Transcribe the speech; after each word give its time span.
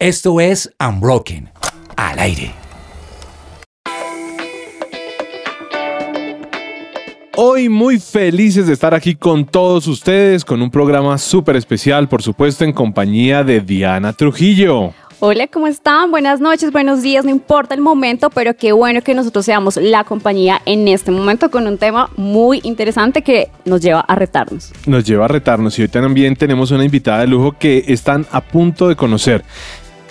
Esto 0.00 0.40
es 0.40 0.72
Unbroken, 0.80 1.50
al 1.94 2.18
aire. 2.20 2.54
Hoy 7.36 7.68
muy 7.68 8.00
felices 8.00 8.66
de 8.66 8.72
estar 8.72 8.94
aquí 8.94 9.14
con 9.14 9.44
todos 9.44 9.86
ustedes 9.86 10.42
con 10.42 10.62
un 10.62 10.70
programa 10.70 11.18
súper 11.18 11.56
especial, 11.56 12.08
por 12.08 12.22
supuesto 12.22 12.64
en 12.64 12.72
compañía 12.72 13.44
de 13.44 13.60
Diana 13.60 14.14
Trujillo. 14.14 14.94
Hola, 15.22 15.48
¿cómo 15.48 15.66
están? 15.66 16.10
Buenas 16.10 16.40
noches, 16.40 16.72
buenos 16.72 17.02
días, 17.02 17.26
no 17.26 17.30
importa 17.30 17.74
el 17.74 17.82
momento, 17.82 18.30
pero 18.30 18.56
qué 18.56 18.72
bueno 18.72 19.02
que 19.02 19.14
nosotros 19.14 19.44
seamos 19.44 19.76
la 19.76 20.02
compañía 20.04 20.62
en 20.64 20.88
este 20.88 21.10
momento 21.10 21.50
con 21.50 21.66
un 21.66 21.76
tema 21.76 22.08
muy 22.16 22.62
interesante 22.62 23.20
que 23.20 23.50
nos 23.66 23.82
lleva 23.82 24.00
a 24.00 24.14
retarnos. 24.14 24.72
Nos 24.86 25.04
lleva 25.04 25.26
a 25.26 25.28
retarnos 25.28 25.78
y 25.78 25.82
hoy 25.82 25.88
también 25.88 26.36
tenemos 26.36 26.70
una 26.70 26.86
invitada 26.86 27.20
de 27.20 27.26
lujo 27.26 27.54
que 27.58 27.84
están 27.88 28.26
a 28.32 28.40
punto 28.40 28.88
de 28.88 28.96
conocer. 28.96 29.44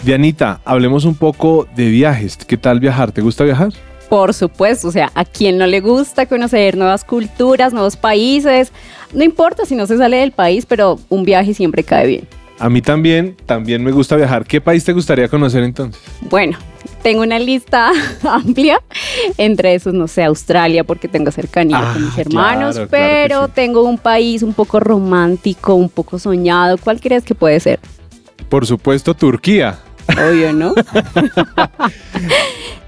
Dianita, 0.04 0.62
hablemos 0.66 1.06
un 1.06 1.16
poco 1.16 1.68
de 1.76 1.90
viajes. 1.90 2.38
¿Qué 2.38 2.58
tal 2.58 2.80
viajar? 2.80 3.12
¿Te 3.12 3.22
gusta 3.22 3.44
viajar? 3.44 3.70
Por 4.10 4.34
supuesto, 4.34 4.88
o 4.88 4.92
sea, 4.92 5.12
a 5.14 5.24
quien 5.26 5.58
no 5.58 5.68
le 5.68 5.82
gusta 5.82 6.26
conocer 6.26 6.78
nuevas 6.78 7.04
culturas, 7.04 7.74
nuevos 7.74 7.96
países, 7.96 8.72
no 9.14 9.24
importa 9.24 9.66
si 9.66 9.76
no 9.76 9.86
se 9.86 9.98
sale 9.98 10.18
del 10.18 10.32
país, 10.32 10.66
pero 10.66 11.00
un 11.10 11.24
viaje 11.26 11.54
siempre 11.54 11.84
cae 11.84 12.08
bien. 12.08 12.28
A 12.58 12.70
mí 12.70 12.82
también, 12.82 13.38
también 13.46 13.84
me 13.84 13.92
gusta 13.92 14.16
viajar. 14.16 14.46
¿Qué 14.46 14.60
país 14.60 14.84
te 14.84 14.94
gustaría 14.94 15.28
conocer 15.30 15.64
entonces? 15.64 16.02
Bueno, 16.22 16.58
tengo 17.04 17.22
una 17.22 17.38
lista 17.40 17.92
amplia, 18.24 18.82
entre 19.38 19.76
esos, 19.76 19.94
no 19.94 20.08
sé, 20.08 20.24
Australia, 20.24 20.84
porque 20.84 21.08
tengo 21.08 21.30
cercanía 21.32 21.80
con 21.94 22.04
mis 22.06 22.18
Ah, 22.18 22.22
hermanos, 22.22 22.76
claro, 22.76 22.90
claro 22.90 23.06
que 23.08 23.22
pero 23.28 23.46
sí. 23.46 23.52
tengo 23.54 23.84
un 23.84 23.98
país 23.98 24.42
un 24.44 24.54
poco 24.54 24.80
romántico, 24.80 25.76
un 25.76 25.88
poco 25.90 26.18
soñado. 26.20 26.78
¿Cuál 26.78 27.00
crees 27.00 27.24
que 27.24 27.36
puede 27.36 27.60
ser? 27.60 27.80
Por 28.50 28.66
supuesto, 28.66 29.14
Turquía. 29.14 29.80
Obvio, 30.18 30.54
¿no? 30.54 30.74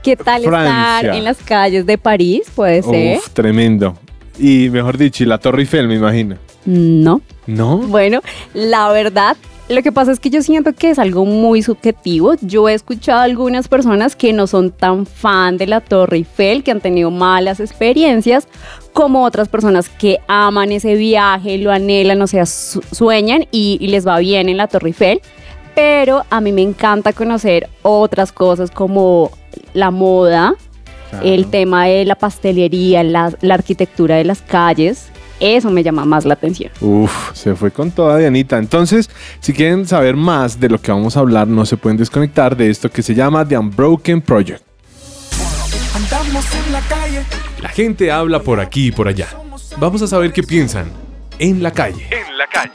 ¿Qué 0.04 0.16
tal 0.18 0.44
Francia. 0.44 0.98
estar 1.02 1.16
en 1.16 1.24
las 1.24 1.38
calles 1.38 1.86
de 1.86 1.98
París? 1.98 2.44
Puede 2.56 2.82
ser. 2.82 3.18
Uf, 3.18 3.30
tremendo. 3.30 3.96
Y 4.40 4.70
mejor 4.70 4.98
dicho, 4.98 5.24
y 5.24 5.28
la 5.28 5.38
Torre 5.38 5.62
Eiffel, 5.62 5.88
me 5.88 5.96
imagino. 5.96 6.38
No. 6.66 7.22
¿No? 7.48 7.78
Bueno, 7.78 8.22
la 8.54 8.90
verdad, 8.92 9.36
lo 9.70 9.82
que 9.84 9.92
pasa 9.92 10.12
es 10.12 10.20
que 10.20 10.30
yo 10.30 10.42
siento 10.42 10.74
que 10.74 10.90
es 10.90 11.00
algo 11.00 11.26
muy 11.26 11.62
subjetivo. 11.62 12.34
Yo 12.42 12.68
he 12.70 12.74
escuchado 12.74 13.20
a 13.20 13.24
algunas 13.24 13.68
personas 13.68 14.16
que 14.16 14.34
no 14.34 14.48
son 14.48 14.72
tan 14.72 15.06
fan 15.06 15.58
de 15.58 15.68
la 15.68 15.82
Torre 15.82 16.18
Eiffel, 16.18 16.64
que 16.64 16.72
han 16.72 16.82
tenido 16.82 17.12
malas 17.12 17.60
experiencias, 17.60 18.48
como 18.94 19.24
otras 19.24 19.48
personas 19.50 19.90
que 19.90 20.18
aman 20.28 20.72
ese 20.72 20.96
viaje, 20.96 21.58
lo 21.60 21.72
anhelan, 21.72 22.22
o 22.22 22.28
sea, 22.28 22.46
su- 22.46 22.82
sueñan 22.92 23.46
y, 23.52 23.78
y 23.80 23.88
les 23.88 24.08
va 24.08 24.18
bien 24.20 24.50
en 24.50 24.58
la 24.58 24.68
Torre 24.68 24.88
Eiffel. 24.90 25.22
Pero 25.76 26.24
a 26.30 26.42
mí 26.42 26.52
me 26.52 26.62
encanta 26.62 27.14
conocer 27.14 27.70
otras 27.82 28.32
cosas 28.32 28.72
como 28.72 29.32
la 29.74 29.92
moda, 29.92 30.56
Claro. 31.10 31.26
el 31.26 31.48
tema 31.48 31.86
de 31.88 32.06
la 32.06 32.16
pastelería, 32.16 33.04
la, 33.04 33.34
la 33.42 33.54
arquitectura 33.56 34.16
de 34.16 34.24
las 34.24 34.42
calles. 34.42 35.08
Eso 35.42 35.70
me 35.72 35.82
llama 35.84 36.06
más 36.06 36.24
la 36.24 36.36
atención. 36.36 36.72
Uf, 36.80 37.34
se 37.34 37.56
fue 37.56 37.72
con 37.72 37.92
toda 37.92 38.18
Dianita. 38.18 38.58
Entonces, 38.58 39.10
si 39.40 39.54
quieren 39.54 39.88
saber 39.88 40.16
más 40.16 40.60
de 40.60 40.70
lo 40.70 40.80
que 40.80 40.92
vamos 40.92 41.18
a 41.18 41.20
hablar, 41.22 41.48
no 41.48 41.66
se 41.66 41.76
pueden 41.78 41.98
desconectar 41.98 42.56
de 42.56 42.70
esto 42.70 42.90
que 42.92 43.02
se 43.02 43.14
llama 43.16 43.46
The 43.46 43.58
Unbroken 43.58 44.22
Project. 44.22 44.62
Andamos 45.96 46.46
en 46.66 46.72
la 46.72 46.82
calle. 46.82 47.24
La 47.62 47.70
gente 47.70 48.12
habla 48.12 48.40
por 48.42 48.60
aquí 48.60 48.88
y 48.88 48.92
por 48.92 49.08
allá. 49.08 49.28
Vamos 49.78 50.02
a 50.02 50.08
saber 50.08 50.32
qué 50.32 50.44
piensan 50.44 50.92
en 51.40 51.62
la 51.64 51.72
calle. 51.72 52.08
En 52.12 52.38
la 52.38 52.48
calle. 52.48 52.72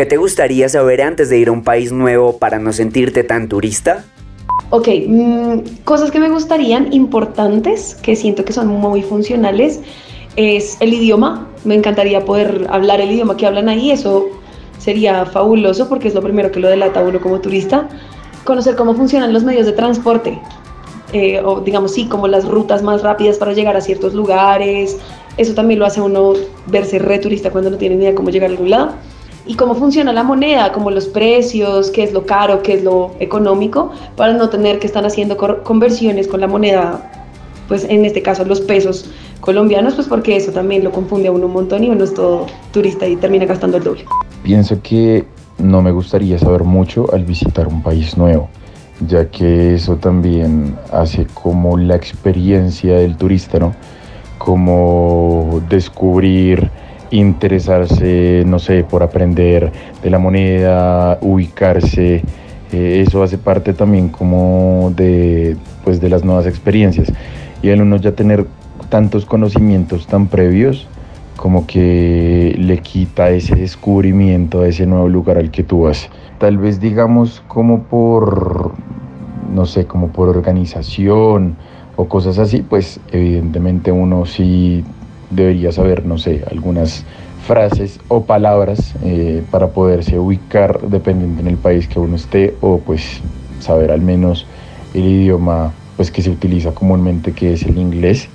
¿Qué 0.00 0.06
te 0.06 0.16
gustaría 0.16 0.66
saber 0.70 1.02
antes 1.02 1.28
de 1.28 1.36
ir 1.36 1.48
a 1.48 1.52
un 1.52 1.62
país 1.62 1.92
nuevo 1.92 2.38
para 2.38 2.58
no 2.58 2.72
sentirte 2.72 3.22
tan 3.22 3.50
turista? 3.50 4.02
Ok, 4.70 4.88
mm, 5.06 5.58
cosas 5.84 6.10
que 6.10 6.18
me 6.18 6.30
gustarían 6.30 6.90
importantes, 6.90 7.96
que 7.96 8.16
siento 8.16 8.42
que 8.46 8.54
son 8.54 8.68
muy 8.68 9.02
funcionales, 9.02 9.80
es 10.36 10.78
el 10.80 10.94
idioma. 10.94 11.48
Me 11.64 11.74
encantaría 11.74 12.24
poder 12.24 12.66
hablar 12.70 13.02
el 13.02 13.10
idioma 13.10 13.36
que 13.36 13.44
hablan 13.44 13.68
ahí, 13.68 13.90
eso 13.90 14.26
sería 14.78 15.26
fabuloso 15.26 15.86
porque 15.86 16.08
es 16.08 16.14
lo 16.14 16.22
primero 16.22 16.50
que 16.50 16.60
lo 16.60 16.68
delata 16.70 17.02
uno 17.02 17.20
como 17.20 17.38
turista. 17.42 17.86
Conocer 18.44 18.76
cómo 18.76 18.94
funcionan 18.94 19.34
los 19.34 19.44
medios 19.44 19.66
de 19.66 19.72
transporte, 19.72 20.40
eh, 21.12 21.42
o 21.44 21.60
digamos 21.60 21.92
sí, 21.92 22.06
como 22.06 22.26
las 22.26 22.48
rutas 22.48 22.82
más 22.82 23.02
rápidas 23.02 23.36
para 23.36 23.52
llegar 23.52 23.76
a 23.76 23.82
ciertos 23.82 24.14
lugares. 24.14 24.96
Eso 25.36 25.52
también 25.52 25.78
lo 25.78 25.84
hace 25.84 26.00
uno 26.00 26.32
verse 26.68 26.98
re 26.98 27.18
turista 27.18 27.50
cuando 27.50 27.68
no 27.68 27.76
tiene 27.76 27.96
ni 27.96 28.04
idea 28.04 28.14
cómo 28.14 28.30
llegar 28.30 28.48
a 28.48 28.52
algún 28.54 28.70
lado. 28.70 28.94
Y 29.46 29.54
cómo 29.54 29.74
funciona 29.74 30.12
la 30.12 30.22
moneda, 30.22 30.72
como 30.72 30.90
los 30.90 31.06
precios, 31.06 31.90
qué 31.90 32.02
es 32.02 32.12
lo 32.12 32.26
caro, 32.26 32.62
qué 32.62 32.74
es 32.74 32.84
lo 32.84 33.12
económico, 33.20 33.90
para 34.16 34.32
no 34.32 34.48
tener 34.48 34.78
que 34.78 34.86
estar 34.86 35.04
haciendo 35.04 35.36
conversiones 35.64 36.28
con 36.28 36.40
la 36.40 36.46
moneda, 36.46 37.10
pues 37.66 37.84
en 37.84 38.04
este 38.04 38.22
caso 38.22 38.44
los 38.44 38.60
pesos 38.60 39.10
colombianos, 39.40 39.94
pues 39.94 40.06
porque 40.06 40.36
eso 40.36 40.52
también 40.52 40.84
lo 40.84 40.92
confunde 40.92 41.28
a 41.28 41.32
uno 41.32 41.46
un 41.46 41.52
montón 41.52 41.82
y 41.84 41.88
uno 41.88 42.04
es 42.04 42.14
todo 42.14 42.46
turista 42.72 43.06
y 43.06 43.16
termina 43.16 43.46
gastando 43.46 43.78
el 43.78 43.84
doble. 43.84 44.04
Pienso 44.42 44.80
que 44.82 45.24
no 45.58 45.82
me 45.82 45.90
gustaría 45.90 46.38
saber 46.38 46.64
mucho 46.64 47.06
al 47.12 47.24
visitar 47.24 47.66
un 47.66 47.82
país 47.82 48.16
nuevo, 48.16 48.48
ya 49.06 49.30
que 49.30 49.74
eso 49.74 49.96
también 49.96 50.76
hace 50.92 51.26
como 51.32 51.76
la 51.76 51.96
experiencia 51.96 52.96
del 52.96 53.16
turista, 53.16 53.58
¿no? 53.58 53.74
Como 54.38 55.62
descubrir, 55.68 56.70
interesarse, 57.10 58.44
no 58.46 58.58
sé, 58.58 58.84
por 58.84 59.02
aprender 59.02 59.72
de 60.02 60.10
la 60.10 60.18
moneda, 60.18 61.18
ubicarse. 61.20 62.22
eh, 62.72 63.04
eso 63.06 63.22
hace 63.22 63.38
parte 63.38 63.72
también 63.72 64.08
como 64.08 64.92
de, 64.96 65.56
pues, 65.84 66.00
de 66.00 66.08
las 66.08 66.24
nuevas 66.24 66.46
experiencias. 66.46 67.12
Y 67.62 67.70
al 67.70 67.82
uno 67.82 67.96
ya 67.96 68.12
tener 68.12 68.46
tantos 68.88 69.26
conocimientos 69.26 70.06
tan 70.06 70.28
previos, 70.28 70.86
como 71.36 71.66
que 71.66 72.54
le 72.58 72.78
quita 72.78 73.30
ese 73.30 73.56
descubrimiento 73.56 74.60
a 74.60 74.68
ese 74.68 74.86
nuevo 74.86 75.08
lugar 75.08 75.38
al 75.38 75.50
que 75.50 75.62
tú 75.62 75.82
vas. 75.82 76.10
Tal 76.38 76.58
vez 76.58 76.80
digamos 76.80 77.42
como 77.48 77.84
por, 77.84 78.72
no 79.54 79.64
sé, 79.64 79.86
como 79.86 80.08
por 80.08 80.28
organización 80.28 81.56
o 81.96 82.08
cosas 82.08 82.38
así, 82.38 82.62
pues 82.62 83.00
evidentemente 83.10 83.90
uno 83.90 84.26
sí 84.26 84.84
debería 85.30 85.72
saber, 85.72 86.04
no 86.04 86.18
sé, 86.18 86.44
algunas 86.50 87.04
frases 87.46 87.98
o 88.08 88.24
palabras 88.24 88.94
eh, 89.02 89.42
para 89.50 89.68
poderse 89.68 90.18
ubicar 90.18 90.80
dependiendo 90.82 91.40
en 91.40 91.48
el 91.48 91.56
país 91.56 91.88
que 91.88 91.98
uno 91.98 92.16
esté 92.16 92.54
o 92.60 92.78
pues 92.78 93.20
saber 93.60 93.90
al 93.90 94.02
menos 94.02 94.46
el 94.94 95.04
idioma 95.04 95.72
pues 95.96 96.10
que 96.10 96.22
se 96.22 96.30
utiliza 96.30 96.72
comúnmente 96.72 97.32
que 97.32 97.54
es 97.54 97.62
el 97.64 97.78
inglés 97.78 98.28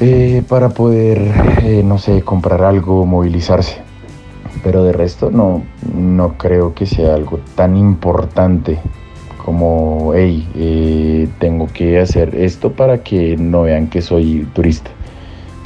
eh, 0.00 0.42
para 0.48 0.70
poder, 0.70 1.20
eh, 1.62 1.82
no 1.84 1.98
sé, 1.98 2.22
comprar 2.22 2.62
algo, 2.62 3.06
movilizarse. 3.06 3.76
Pero 4.64 4.82
de 4.82 4.92
resto 4.92 5.30
no, 5.30 5.62
no 5.94 6.38
creo 6.38 6.74
que 6.74 6.86
sea 6.86 7.14
algo 7.14 7.38
tan 7.54 7.76
importante 7.76 8.78
como, 9.44 10.12
hey, 10.14 11.28
tengo 11.38 11.68
que 11.72 12.00
hacer 12.00 12.34
esto 12.34 12.72
para 12.72 13.02
que 13.02 13.36
no 13.36 13.62
vean 13.62 13.88
que 13.88 14.00
soy 14.02 14.46
turista. 14.54 14.90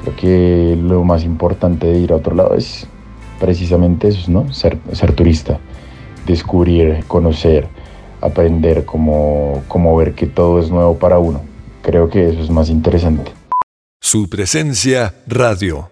Creo 0.07 0.17
que 0.17 0.79
lo 0.81 1.03
más 1.03 1.25
importante 1.25 1.89
de 1.89 1.99
ir 1.99 2.13
a 2.13 2.17
otro 2.17 2.37
lado 2.37 2.55
es 2.55 2.87
precisamente 3.41 4.07
eso, 4.07 4.31
¿no? 4.31 4.53
Ser, 4.53 4.79
turista, 5.17 5.59
descubrir, 6.29 7.05
conocer, 7.09 7.67
aprender, 8.21 8.85
cómo, 8.85 9.65
cómo 9.67 9.97
ver 9.97 10.15
que 10.15 10.29
todo 10.29 10.61
es 10.61 10.71
nuevo 10.71 10.97
para 10.97 11.19
uno. 11.19 11.41
Creo 11.83 12.09
que 12.09 12.29
eso 12.29 12.41
es 12.41 12.51
más 12.51 12.71
interesante. 12.71 13.33
Su 14.01 14.29
presencia 14.29 15.13
radio. 15.27 15.91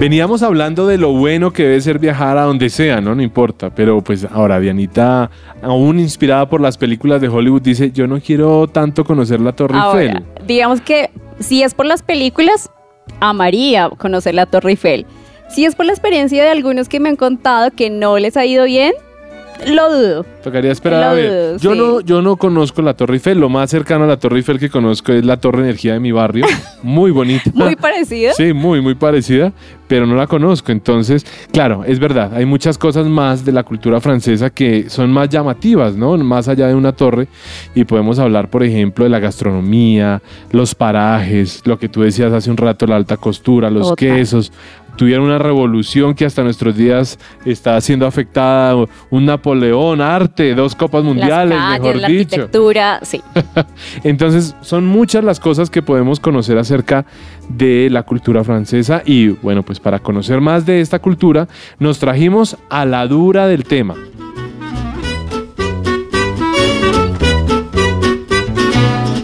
Veníamos 0.00 0.42
hablando 0.42 0.86
de 0.86 0.96
lo 0.96 1.12
bueno 1.12 1.52
que 1.52 1.62
debe 1.64 1.78
ser 1.82 1.98
viajar 1.98 2.38
a 2.38 2.44
donde 2.44 2.70
sea, 2.70 3.02
¿no? 3.02 3.14
No 3.14 3.20
importa. 3.20 3.68
Pero 3.68 4.02
pues 4.02 4.26
ahora 4.32 4.58
Dianita, 4.58 5.30
aún 5.60 5.98
inspirada 5.98 6.48
por 6.48 6.62
las 6.62 6.78
películas 6.78 7.20
de 7.20 7.28
Hollywood, 7.28 7.60
dice, 7.60 7.92
yo 7.92 8.06
no 8.06 8.18
quiero 8.18 8.66
tanto 8.66 9.04
conocer 9.04 9.42
la 9.42 9.52
Torre 9.52 9.76
Ahora, 9.76 10.00
Eiffel. 10.00 10.24
digamos 10.46 10.80
que 10.80 11.10
si 11.38 11.62
es 11.62 11.74
por 11.74 11.84
las 11.84 12.02
películas, 12.02 12.70
amaría 13.20 13.90
conocer 13.90 14.34
la 14.34 14.46
Torre 14.46 14.70
Eiffel. 14.70 15.04
Si 15.50 15.66
es 15.66 15.74
por 15.74 15.84
la 15.84 15.92
experiencia 15.92 16.42
de 16.44 16.48
algunos 16.48 16.88
que 16.88 16.98
me 16.98 17.10
han 17.10 17.16
contado 17.16 17.70
que 17.70 17.90
no 17.90 18.18
les 18.18 18.38
ha 18.38 18.46
ido 18.46 18.64
bien, 18.64 18.94
Lo 19.66 19.92
dudo. 19.94 20.24
Tocaría 20.42 20.72
esperar 20.72 21.02
a 21.02 21.12
ver. 21.12 21.30
dudo, 21.30 21.58
Yo 21.58 21.72
sí. 21.72 21.78
no, 21.78 22.00
yo 22.00 22.22
no 22.22 22.36
conozco 22.36 22.82
la 22.82 22.94
Torre 22.94 23.14
Eiffel. 23.14 23.38
Lo 23.38 23.48
más 23.48 23.70
cercano 23.70 24.04
a 24.04 24.06
la 24.06 24.18
Torre 24.18 24.36
Eiffel 24.38 24.58
que 24.58 24.70
conozco 24.70 25.12
es 25.12 25.24
la 25.24 25.38
Torre 25.38 25.60
Energía 25.62 25.92
de 25.94 26.00
mi 26.00 26.12
barrio. 26.12 26.46
Muy 26.82 27.10
bonita. 27.10 27.50
Muy 27.54 27.76
parecida. 27.76 28.32
Sí, 28.32 28.52
muy, 28.54 28.80
muy 28.80 28.94
parecida, 28.94 29.52
pero 29.86 30.06
no 30.06 30.14
la 30.14 30.26
conozco. 30.26 30.72
Entonces, 30.72 31.26
claro, 31.52 31.84
es 31.84 31.98
verdad, 31.98 32.34
hay 32.34 32.46
muchas 32.46 32.78
cosas 32.78 33.06
más 33.06 33.44
de 33.44 33.52
la 33.52 33.62
cultura 33.64 34.00
francesa 34.00 34.48
que 34.48 34.88
son 34.88 35.12
más 35.12 35.28
llamativas, 35.28 35.94
¿no? 35.94 36.16
Más 36.16 36.48
allá 36.48 36.66
de 36.68 36.74
una 36.74 36.92
torre. 36.92 37.28
Y 37.74 37.84
podemos 37.84 38.18
hablar, 38.18 38.48
por 38.48 38.62
ejemplo, 38.62 39.04
de 39.04 39.10
la 39.10 39.18
gastronomía, 39.18 40.22
los 40.52 40.74
parajes, 40.74 41.60
lo 41.66 41.78
que 41.78 41.88
tú 41.88 42.00
decías 42.02 42.32
hace 42.32 42.50
un 42.50 42.56
rato, 42.56 42.86
la 42.86 42.96
alta 42.96 43.16
costura, 43.18 43.68
los 43.70 43.94
quesos. 43.94 44.52
Tuvieron 45.00 45.24
una 45.24 45.38
revolución 45.38 46.14
que 46.14 46.26
hasta 46.26 46.42
nuestros 46.42 46.76
días 46.76 47.18
está 47.46 47.80
siendo 47.80 48.06
afectada. 48.06 48.84
Un 49.08 49.24
Napoleón, 49.24 50.02
arte, 50.02 50.54
dos 50.54 50.74
copas 50.74 51.02
mundiales, 51.02 51.56
Las 51.56 51.78
calles, 51.78 51.80
mejor 51.80 51.96
la 52.02 52.08
dicho. 52.08 52.34
arquitectura, 52.34 53.00
sí. 53.02 53.22
Entonces, 54.04 54.54
son 54.60 54.84
muchas 54.84 55.24
las 55.24 55.40
cosas 55.40 55.70
que 55.70 55.80
podemos 55.80 56.20
conocer 56.20 56.58
acerca 56.58 57.06
de 57.48 57.88
la 57.90 58.02
cultura 58.02 58.44
francesa 58.44 59.02
y 59.06 59.28
bueno, 59.28 59.62
pues 59.62 59.80
para 59.80 60.00
conocer 60.00 60.42
más 60.42 60.66
de 60.66 60.82
esta 60.82 60.98
cultura, 60.98 61.48
nos 61.78 61.98
trajimos 61.98 62.58
a 62.68 62.84
la 62.84 63.06
dura 63.06 63.46
del 63.46 63.64
tema. 63.64 63.94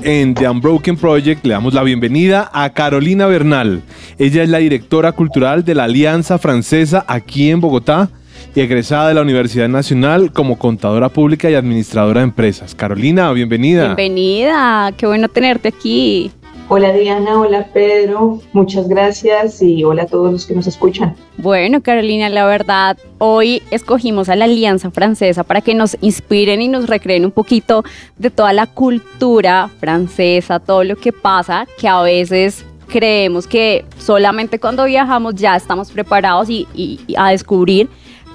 En 0.08 0.34
The 0.34 0.48
Unbroken 0.48 0.96
Project 0.96 1.44
le 1.44 1.54
damos 1.54 1.74
la 1.74 1.82
bienvenida 1.82 2.48
a 2.52 2.70
Carolina 2.70 3.26
Bernal. 3.26 3.82
Ella 4.18 4.44
es 4.44 4.48
la 4.48 4.58
directora 4.58 5.10
cultural 5.10 5.64
de 5.64 5.74
la 5.74 5.82
Alianza 5.82 6.38
Francesa 6.38 7.04
aquí 7.08 7.50
en 7.50 7.60
Bogotá 7.60 8.10
y 8.54 8.60
egresada 8.60 9.08
de 9.08 9.14
la 9.14 9.22
Universidad 9.22 9.68
Nacional 9.68 10.32
como 10.32 10.60
contadora 10.60 11.08
pública 11.08 11.50
y 11.50 11.54
administradora 11.54 12.20
de 12.20 12.26
empresas. 12.26 12.76
Carolina, 12.76 13.32
bienvenida. 13.32 13.96
Bienvenida, 13.96 14.92
qué 14.96 15.08
bueno 15.08 15.28
tenerte 15.28 15.70
aquí. 15.70 16.30
Hola 16.68 16.92
Diana, 16.92 17.38
hola 17.38 17.68
Pedro, 17.72 18.40
muchas 18.52 18.88
gracias 18.88 19.62
y 19.62 19.84
hola 19.84 20.02
a 20.02 20.06
todos 20.06 20.32
los 20.32 20.46
que 20.46 20.54
nos 20.54 20.66
escuchan. 20.66 21.14
Bueno, 21.38 21.80
Carolina, 21.80 22.28
la 22.28 22.44
verdad, 22.44 22.98
hoy 23.18 23.62
escogimos 23.70 24.28
a 24.28 24.34
la 24.34 24.46
Alianza 24.46 24.90
Francesa 24.90 25.44
para 25.44 25.60
que 25.60 25.74
nos 25.76 25.96
inspiren 26.00 26.60
y 26.60 26.66
nos 26.66 26.88
recreen 26.88 27.24
un 27.24 27.30
poquito 27.30 27.84
de 28.18 28.30
toda 28.30 28.52
la 28.52 28.66
cultura 28.66 29.70
francesa, 29.78 30.58
todo 30.58 30.82
lo 30.82 30.96
que 30.96 31.12
pasa, 31.12 31.68
que 31.78 31.86
a 31.86 32.02
veces 32.02 32.64
creemos 32.88 33.46
que 33.46 33.84
solamente 33.98 34.58
cuando 34.58 34.84
viajamos 34.86 35.36
ya 35.36 35.54
estamos 35.54 35.92
preparados 35.92 36.50
y, 36.50 36.66
y- 36.74 36.98
y 37.06 37.14
a 37.16 37.28
descubrir, 37.28 37.88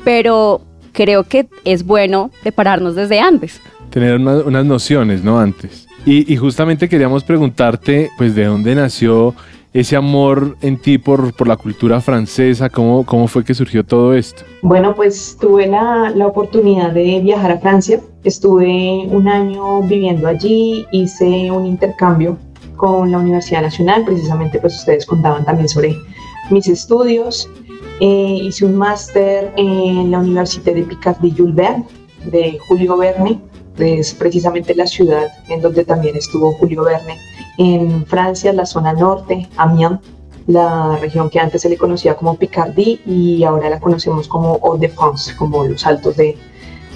pero 0.06 0.62
creo 0.94 1.24
que 1.25 1.48
es 1.66 1.86
bueno 1.86 2.31
prepararnos 2.44 2.95
desde 2.95 3.19
antes. 3.19 3.60
tener 3.89 4.16
una- 4.16 4.38
unas 4.38 4.63
nociones, 4.66 5.22
¿no? 5.22 5.38
Antes. 5.38 5.86
Y, 6.06 6.31
y 6.33 6.38
justamente 6.38 6.89
queríamos 6.89 7.24
preguntarte, 7.24 8.09
pues, 8.18 8.33
¿de 8.36 8.45
dónde 8.45 8.74
nació 8.75 9.36
ese 9.74 9.95
amor 9.95 10.57
en 10.62 10.77
ti 10.77 10.98
por, 10.98 11.33
por 11.33 11.48
la 11.48 11.56
cultura 11.56 12.01
francesa? 12.01 12.69
¿Cómo, 12.69 13.06
¿Cómo 13.06 13.27
fue 13.27 13.44
que 13.44 13.53
surgió 13.53 13.86
todo 13.86 14.13
esto? 14.13 14.44
Bueno, 14.62 14.94
pues 14.95 15.38
tuve 15.39 15.68
la, 15.68 16.12
la 16.15 16.27
oportunidad 16.27 16.92
de 16.92 17.21
viajar 17.21 17.51
a 17.51 17.59
Francia, 17.59 18.01
estuve 18.24 19.06
un 19.07 19.27
año 19.27 19.81
viviendo 19.83 20.27
allí, 20.27 20.86
hice 20.92 21.51
un 21.51 21.65
intercambio 21.65 22.38
con 22.75 23.12
la 23.12 23.19
Universidad 23.19 23.62
Nacional, 23.62 24.04
precisamente 24.04 24.59
pues 24.59 24.75
ustedes 24.75 25.06
contaban 25.06 25.45
también 25.45 25.69
sobre 25.69 25.95
mis 26.50 26.68
estudios, 26.68 27.47
Eh, 28.04 28.39
hice 28.47 28.65
un 28.65 28.75
máster 28.77 29.54
en 29.57 30.09
la 30.09 30.18
Universidad 30.18 30.74
de 30.74 30.81
Picardie 30.81 31.36
Jules 31.38 31.54
Verne, 31.54 31.86
de 32.31 32.57
Julio 32.68 32.97
Verne, 32.97 33.39
es 33.77 34.13
precisamente 34.13 34.75
la 34.75 34.88
ciudad 34.88 35.27
en 35.50 35.62
donde 35.62 35.85
también 35.85 36.15
estuvo 36.15 36.53
Julio 36.53 36.83
Verne, 36.83 37.18
en 37.57 38.06
Francia, 38.06 38.53
la 38.53 38.65
zona 38.65 38.94
norte, 38.94 39.47
Amiens, 39.57 40.00
la 40.47 40.97
región 40.97 41.29
que 41.29 41.39
antes 41.39 41.62
se 41.62 41.69
le 41.69 41.77
conocía 41.77 42.15
como 42.15 42.35
Picardie 42.35 43.00
y 43.06 43.44
ahora 43.44 43.69
la 43.69 43.79
conocemos 43.79 44.27
como 44.27 44.59
Hauts-de-France, 44.63 45.35
como 45.38 45.63
los 45.63 45.85
altos 45.85 46.18
de, 46.18 46.38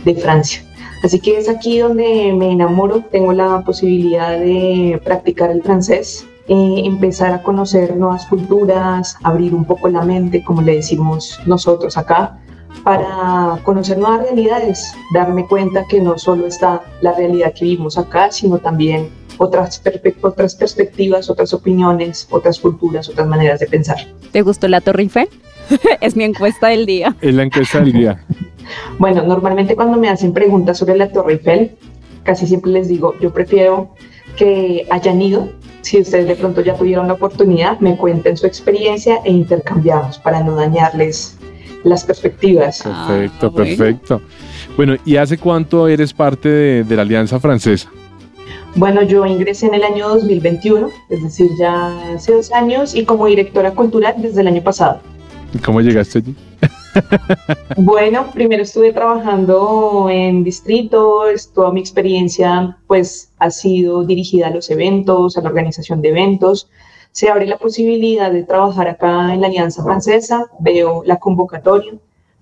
de 0.03 0.15
Francia. 0.15 0.61
Así 1.03 1.19
que 1.19 1.37
es 1.37 1.49
aquí 1.49 1.79
donde 1.79 2.33
me 2.33 2.51
enamoro, 2.51 3.01
tengo 3.11 3.31
la 3.33 3.61
posibilidad 3.63 4.39
de 4.39 4.99
practicar 5.03 5.51
el 5.51 5.61
francés, 5.61 6.25
eh, 6.47 6.81
empezar 6.85 7.31
a 7.31 7.43
conocer 7.43 7.95
nuevas 7.95 8.25
culturas, 8.25 9.15
abrir 9.23 9.53
un 9.53 9.65
poco 9.65 9.87
la 9.87 10.03
mente, 10.03 10.43
como 10.43 10.61
le 10.61 10.77
decimos 10.77 11.39
nosotros 11.45 11.97
acá, 11.97 12.39
para 12.83 13.59
conocer 13.63 13.97
nuevas 13.97 14.23
realidades, 14.23 14.93
darme 15.13 15.47
cuenta 15.47 15.85
que 15.87 15.99
no 15.99 16.17
solo 16.17 16.47
está 16.47 16.83
la 17.01 17.13
realidad 17.13 17.53
que 17.53 17.65
vivimos 17.65 17.97
acá, 17.97 18.31
sino 18.31 18.57
también 18.59 19.09
otras, 19.37 19.81
otras 20.21 20.55
perspectivas, 20.55 21.29
otras 21.29 21.53
opiniones, 21.53 22.27
otras 22.31 22.59
culturas, 22.59 23.09
otras 23.09 23.27
maneras 23.27 23.59
de 23.59 23.67
pensar. 23.67 23.97
¿Te 24.31 24.41
gustó 24.41 24.67
la 24.67 24.81
Torre 24.81 25.03
Eiffel? 25.03 25.29
es 26.01 26.15
mi 26.15 26.23
encuesta 26.23 26.67
del 26.67 26.85
día. 26.85 27.15
Es 27.21 27.33
la 27.33 27.43
encuesta 27.43 27.79
del 27.79 27.93
día. 27.93 28.25
Bueno, 28.97 29.21
normalmente 29.21 29.75
cuando 29.75 29.95
me 29.95 30.09
hacen 30.09 30.33
preguntas 30.33 30.79
sobre 30.79 30.97
la 30.97 31.11
Torre 31.11 31.33
Eiffel, 31.33 31.77
casi 32.23 32.47
siempre 32.47 32.71
les 32.71 32.87
digo, 32.87 33.13
yo 33.19 33.31
prefiero 33.31 33.91
que 34.35 34.87
hayan 34.89 35.21
ido. 35.21 35.49
Si 35.81 36.01
ustedes 36.01 36.27
de 36.27 36.35
pronto 36.35 36.61
ya 36.61 36.73
tuvieron 36.73 37.07
la 37.07 37.13
oportunidad, 37.13 37.79
me 37.79 37.95
cuenten 37.95 38.35
su 38.37 38.47
experiencia 38.47 39.19
e 39.23 39.31
intercambiamos 39.31 40.17
para 40.17 40.41
no 40.41 40.55
dañarles 40.55 41.37
las 41.85 42.03
perspectivas. 42.03 42.81
Perfecto, 42.83 43.47
Ah, 43.47 43.49
bueno. 43.49 43.55
perfecto. 43.55 44.21
Bueno, 44.75 44.95
¿y 45.05 45.15
hace 45.15 45.37
cuánto 45.37 45.87
eres 45.87 46.13
parte 46.13 46.49
de, 46.49 46.83
de 46.83 46.95
la 46.95 47.03
Alianza 47.03 47.39
Francesa? 47.39 47.89
Bueno, 48.75 49.01
yo 49.03 49.25
ingresé 49.25 49.67
en 49.67 49.75
el 49.75 49.83
año 49.83 50.09
2021, 50.09 50.89
es 51.09 51.23
decir, 51.23 51.49
ya 51.57 52.13
hace 52.15 52.33
dos 52.33 52.51
años, 52.51 52.93
y 52.93 53.05
como 53.05 53.27
directora 53.27 53.71
cultural 53.71 54.15
desde 54.17 54.41
el 54.41 54.47
año 54.47 54.61
pasado. 54.61 54.99
¿Y 55.53 55.59
¿Cómo 55.59 55.79
llegaste 55.81 56.19
allí? 56.19 56.35
Bueno, 57.77 58.27
primero 58.33 58.63
estuve 58.63 58.93
trabajando 58.93 60.07
en 60.09 60.43
distrito, 60.45 61.23
toda 61.53 61.71
mi 61.73 61.81
experiencia 61.81 62.77
pues 62.87 63.31
ha 63.39 63.49
sido 63.51 64.03
dirigida 64.05 64.47
a 64.47 64.49
los 64.51 64.69
eventos, 64.69 65.37
a 65.37 65.41
la 65.41 65.49
organización 65.49 66.01
de 66.01 66.09
eventos. 66.09 66.69
Se 67.15 67.29
abre 67.29 67.47
la 67.47 67.57
posibilidad 67.57 68.29
de 68.29 68.43
trabajar 68.43 68.89
acá 68.89 69.33
en 69.33 69.39
la 69.39 69.47
Alianza 69.47 69.81
Francesa, 69.81 70.47
veo 70.59 71.01
la 71.05 71.15
convocatoria, 71.15 71.93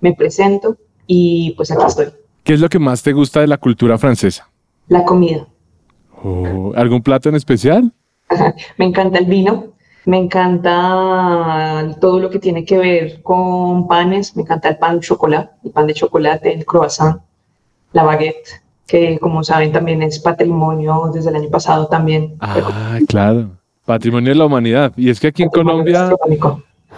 me 0.02 0.16
presento 0.16 0.78
y 1.06 1.52
pues 1.52 1.70
aquí 1.70 1.84
estoy. 1.86 2.08
¿Qué 2.44 2.56
es 2.56 2.60
lo 2.60 2.68
que 2.70 2.80
más 2.80 3.04
te 3.04 3.14
gusta 3.14 3.42
de 3.42 3.46
la 3.46 3.60
cultura 3.60 4.00
francesa? 4.00 4.50
La 4.88 5.06
comida. 5.06 5.46
Oh, 6.24 6.74
¿Algún 6.76 7.04
plato 7.04 7.30
en 7.30 7.36
especial? 7.36 7.94
Me 8.80 8.86
encanta 8.86 9.20
el 9.20 9.26
vino, 9.26 9.74
me 10.06 10.18
encanta 10.18 11.96
todo 12.02 12.20
lo 12.20 12.32
que 12.32 12.40
tiene 12.40 12.66
que 12.66 12.80
ver 12.80 13.22
con 13.22 13.88
panes, 13.88 14.36
me 14.36 14.42
encanta 14.42 14.70
el 14.70 14.80
pan 14.80 14.96
de 14.96 15.06
chocolate, 15.06 15.52
el 15.66 15.72
pan 15.72 15.86
de 15.86 15.94
chocolate, 15.94 16.52
el 16.52 16.66
croissant, 16.66 17.22
la 17.92 18.02
baguette, 18.02 18.64
que 18.88 19.20
como 19.20 19.44
saben 19.44 19.72
también 19.72 20.02
es 20.02 20.18
patrimonio 20.18 21.12
desde 21.14 21.30
el 21.30 21.36
año 21.36 21.50
pasado 21.52 21.86
también. 21.86 22.38
Ah, 22.40 22.98
claro. 23.08 23.52
Patrimonio 23.86 24.30
de 24.30 24.36
la 24.36 24.46
humanidad. 24.46 24.94
Y 24.98 25.10
es 25.10 25.20
que 25.20 25.28
aquí 25.28 25.44
en 25.44 25.50
Colombia, 25.50 26.12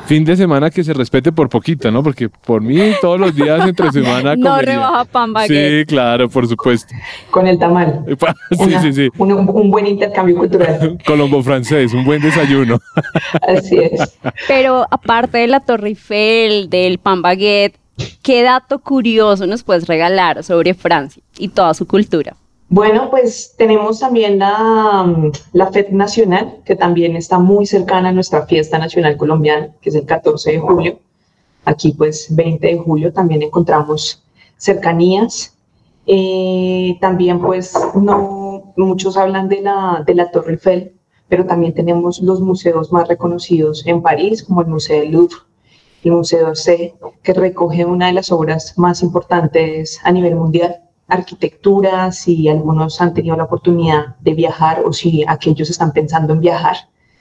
fin 0.06 0.24
de 0.26 0.36
semana 0.36 0.70
que 0.70 0.84
se 0.84 0.94
respete 0.94 1.32
por 1.32 1.50
poquito, 1.50 1.90
¿no? 1.90 2.04
Porque 2.04 2.30
por 2.30 2.62
mí 2.62 2.80
todos 3.02 3.20
los 3.20 3.34
días 3.34 3.68
entre 3.68 3.92
semana 3.92 4.36
No 4.38 4.50
comería. 4.52 4.74
rebaja 4.74 5.06
pan 5.06 5.34
baguette. 5.34 5.80
Sí, 5.82 5.86
claro, 5.88 6.30
por 6.30 6.48
supuesto. 6.48 6.94
Con 7.32 7.48
el 7.48 7.58
tamal. 7.58 8.04
Sí, 8.52 8.64
Una- 8.64 8.82
sí, 8.82 8.94
sí. 8.94 9.10
Un, 9.18 9.32
un 9.32 9.72
buen 9.72 9.88
intercambio 9.88 10.36
cultural. 10.36 10.98
Colombo 11.06 11.42
francés, 11.42 11.94
un 11.94 12.04
buen 12.06 12.22
desayuno. 12.22 12.78
Así 13.48 13.78
es. 13.80 14.18
Pero 14.48 14.86
aparte 14.92 15.40
de 15.40 15.48
la 15.48 15.62
Torre 15.62 15.90
Eiffel, 15.90 16.70
del 16.70 17.00
pan 17.00 17.22
baguette, 17.22 17.78
¿qué 18.22 18.44
dato 18.44 18.80
curioso 18.80 19.48
nos 19.48 19.64
puedes 19.64 19.88
regalar 19.88 20.44
sobre 20.44 20.74
Francia 20.74 21.24
y 21.40 21.48
toda 21.48 21.74
su 21.74 21.88
cultura? 21.88 22.36
Bueno, 22.70 23.10
pues 23.12 23.54
tenemos 23.58 24.00
también 24.00 24.40
la, 24.40 25.04
mm, 25.04 25.32
la 25.54 25.72
FED 25.72 25.90
Nacional, 25.92 26.62
que 26.66 26.76
también 26.76 27.16
está 27.16 27.38
muy 27.38 27.66
cercana 27.68 28.10
a 28.10 28.12
nuestra 28.12 28.46
fiesta 28.48 28.80
nacional 28.80 29.18
colombiana, 29.18 29.70
que 29.82 29.90
es 29.90 29.96
el 29.96 30.06
14 30.06 30.54
de 30.54 30.60
julio. 30.60 31.00
Aquí, 31.64 31.94
pues, 31.94 32.28
20 32.36 32.68
de 32.68 32.78
julio 32.78 33.14
también 33.14 33.44
encontramos 33.44 34.24
cercanías. 34.58 35.56
Eh, 36.08 36.98
también, 37.02 37.40
pues, 37.40 37.74
no 37.96 38.74
muchos 38.78 39.16
hablan 39.18 39.48
de 39.48 39.62
la, 39.62 40.04
de 40.06 40.16
la 40.16 40.32
Torre 40.32 40.54
Eiffel, 40.54 40.94
pero 41.30 41.46
también 41.46 41.74
tenemos 41.74 42.20
los 42.22 42.42
museos 42.42 42.92
más 42.92 43.08
reconocidos 43.08 43.86
en 43.86 44.02
París, 44.02 44.44
como 44.44 44.62
el 44.62 44.68
Museo 44.68 45.02
del 45.02 45.12
Louvre, 45.12 45.36
el 46.04 46.12
Museo 46.14 46.46
d'Orsay, 46.48 46.96
que 47.24 47.34
recoge 47.34 47.86
una 47.86 48.08
de 48.08 48.14
las 48.14 48.32
obras 48.32 48.78
más 48.78 49.02
importantes 49.04 50.00
a 50.04 50.12
nivel 50.12 50.36
mundial 50.36 50.85
arquitectura, 51.08 52.12
si 52.12 52.50
algunos 52.50 53.00
han 53.02 53.14
tenido 53.14 53.36
la 53.36 53.44
oportunidad 53.44 54.16
de 54.20 54.34
viajar 54.34 54.84
o 54.86 54.94
si 54.94 55.24
aquellos 55.28 55.70
están 55.70 55.92
pensando 55.94 56.34
en 56.34 56.40
viajar, 56.40 56.76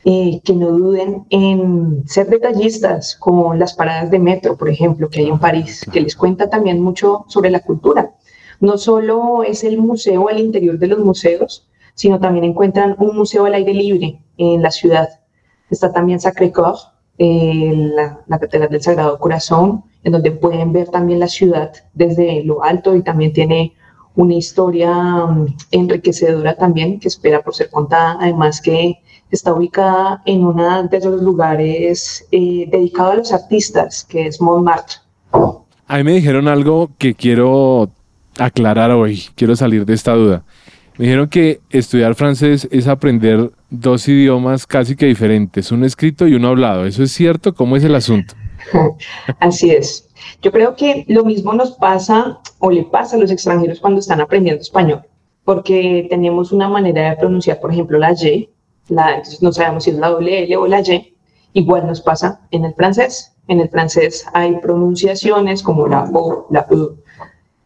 eh, 0.06 0.40
que 0.44 0.52
no 0.52 0.70
duden 0.70 1.24
en 1.30 2.04
ser 2.06 2.28
detallistas, 2.28 3.16
como 3.16 3.54
las 3.54 3.72
paradas 3.72 4.10
de 4.10 4.18
metro, 4.18 4.56
por 4.56 4.68
ejemplo, 4.68 5.08
que 5.08 5.20
hay 5.20 5.28
en 5.28 5.38
París, 5.38 5.84
que 5.90 6.00
les 6.00 6.14
cuenta 6.14 6.50
también 6.50 6.82
mucho 6.82 7.24
sobre 7.28 7.50
la 7.50 7.60
cultura. 7.60 8.14
No 8.60 8.76
solo 8.76 9.42
es 9.42 9.64
el 9.64 9.78
museo 9.78 10.28
al 10.28 10.40
interior 10.40 10.78
de 10.78 10.88
los 10.88 10.98
museos, 10.98 11.68
sino 11.94 12.20
también 12.20 12.44
encuentran 12.44 12.96
un 12.98 13.16
museo 13.16 13.46
al 13.46 13.54
aire 13.54 13.72
libre 13.72 14.22
en 14.36 14.62
la 14.62 14.70
ciudad. 14.70 15.08
Está 15.70 15.92
también 15.92 16.20
Sacré-Cœur, 16.20 16.76
eh, 17.18 17.72
la, 18.26 18.38
Catedral 18.38 18.70
del 18.70 18.82
Sagrado 18.82 19.18
Corazón, 19.18 19.84
en 20.02 20.12
donde 20.12 20.32
pueden 20.32 20.72
ver 20.72 20.88
también 20.88 21.20
la 21.20 21.28
ciudad 21.28 21.72
desde 21.92 22.42
lo 22.44 22.62
alto 22.62 22.94
y 22.96 23.02
también 23.02 23.32
tiene 23.32 23.74
una 24.16 24.34
historia 24.34 24.90
um, 25.24 25.46
enriquecedora 25.70 26.54
también 26.54 27.00
que 27.00 27.08
espera 27.08 27.42
por 27.42 27.54
ser 27.54 27.70
contada, 27.70 28.16
además 28.20 28.60
que 28.60 29.00
está 29.30 29.52
ubicada 29.52 30.22
en 30.26 30.44
uno 30.44 30.86
de 30.88 30.96
esos 30.96 31.20
lugares 31.22 32.26
eh, 32.30 32.68
dedicado 32.70 33.12
a 33.12 33.16
los 33.16 33.32
artistas, 33.32 34.04
que 34.04 34.26
es 34.26 34.40
Montmartre. 34.40 34.96
A 35.86 35.96
mí 35.98 36.04
me 36.04 36.12
dijeron 36.12 36.48
algo 36.48 36.90
que 36.98 37.14
quiero 37.14 37.90
aclarar 38.38 38.90
hoy, 38.92 39.22
quiero 39.34 39.56
salir 39.56 39.84
de 39.84 39.94
esta 39.94 40.14
duda. 40.14 40.44
Me 40.96 41.06
dijeron 41.06 41.28
que 41.28 41.60
estudiar 41.70 42.14
francés 42.14 42.68
es 42.70 42.86
aprender 42.86 43.50
dos 43.68 44.06
idiomas 44.06 44.64
casi 44.64 44.94
que 44.94 45.06
diferentes, 45.06 45.72
un 45.72 45.82
escrito 45.82 46.28
y 46.28 46.34
uno 46.34 46.48
hablado. 46.48 46.86
¿Eso 46.86 47.02
es 47.02 47.10
cierto? 47.10 47.52
¿Cómo 47.52 47.76
es 47.76 47.82
el 47.82 47.96
asunto? 47.96 48.34
Así 49.40 49.70
es. 49.70 50.08
Yo 50.40 50.52
creo 50.52 50.76
que 50.76 51.04
lo 51.08 51.24
mismo 51.24 51.52
nos 51.52 51.72
pasa 51.72 52.38
o 52.60 52.70
le 52.70 52.84
pasa 52.84 53.16
a 53.16 53.18
los 53.18 53.32
extranjeros 53.32 53.80
cuando 53.80 53.98
están 53.98 54.20
aprendiendo 54.20 54.62
español, 54.62 55.02
porque 55.44 56.06
tenemos 56.10 56.52
una 56.52 56.68
manera 56.68 57.10
de 57.10 57.16
pronunciar, 57.16 57.58
por 57.58 57.72
ejemplo, 57.72 57.98
la 57.98 58.12
Y, 58.12 58.48
la, 58.88 59.20
no 59.40 59.52
sabemos 59.52 59.84
si 59.84 59.90
es 59.90 59.96
la 59.96 60.10
doble 60.10 60.44
L 60.44 60.56
o 60.58 60.66
la 60.68 60.80
Y, 60.80 61.16
igual 61.54 61.88
nos 61.88 62.02
pasa 62.02 62.40
en 62.52 62.66
el 62.66 62.74
francés. 62.74 63.32
En 63.48 63.58
el 63.58 63.68
francés 63.68 64.24
hay 64.32 64.58
pronunciaciones 64.60 65.60
como 65.64 65.88
la 65.88 66.08
O, 66.14 66.46
la 66.50 66.64
U, 66.70 66.98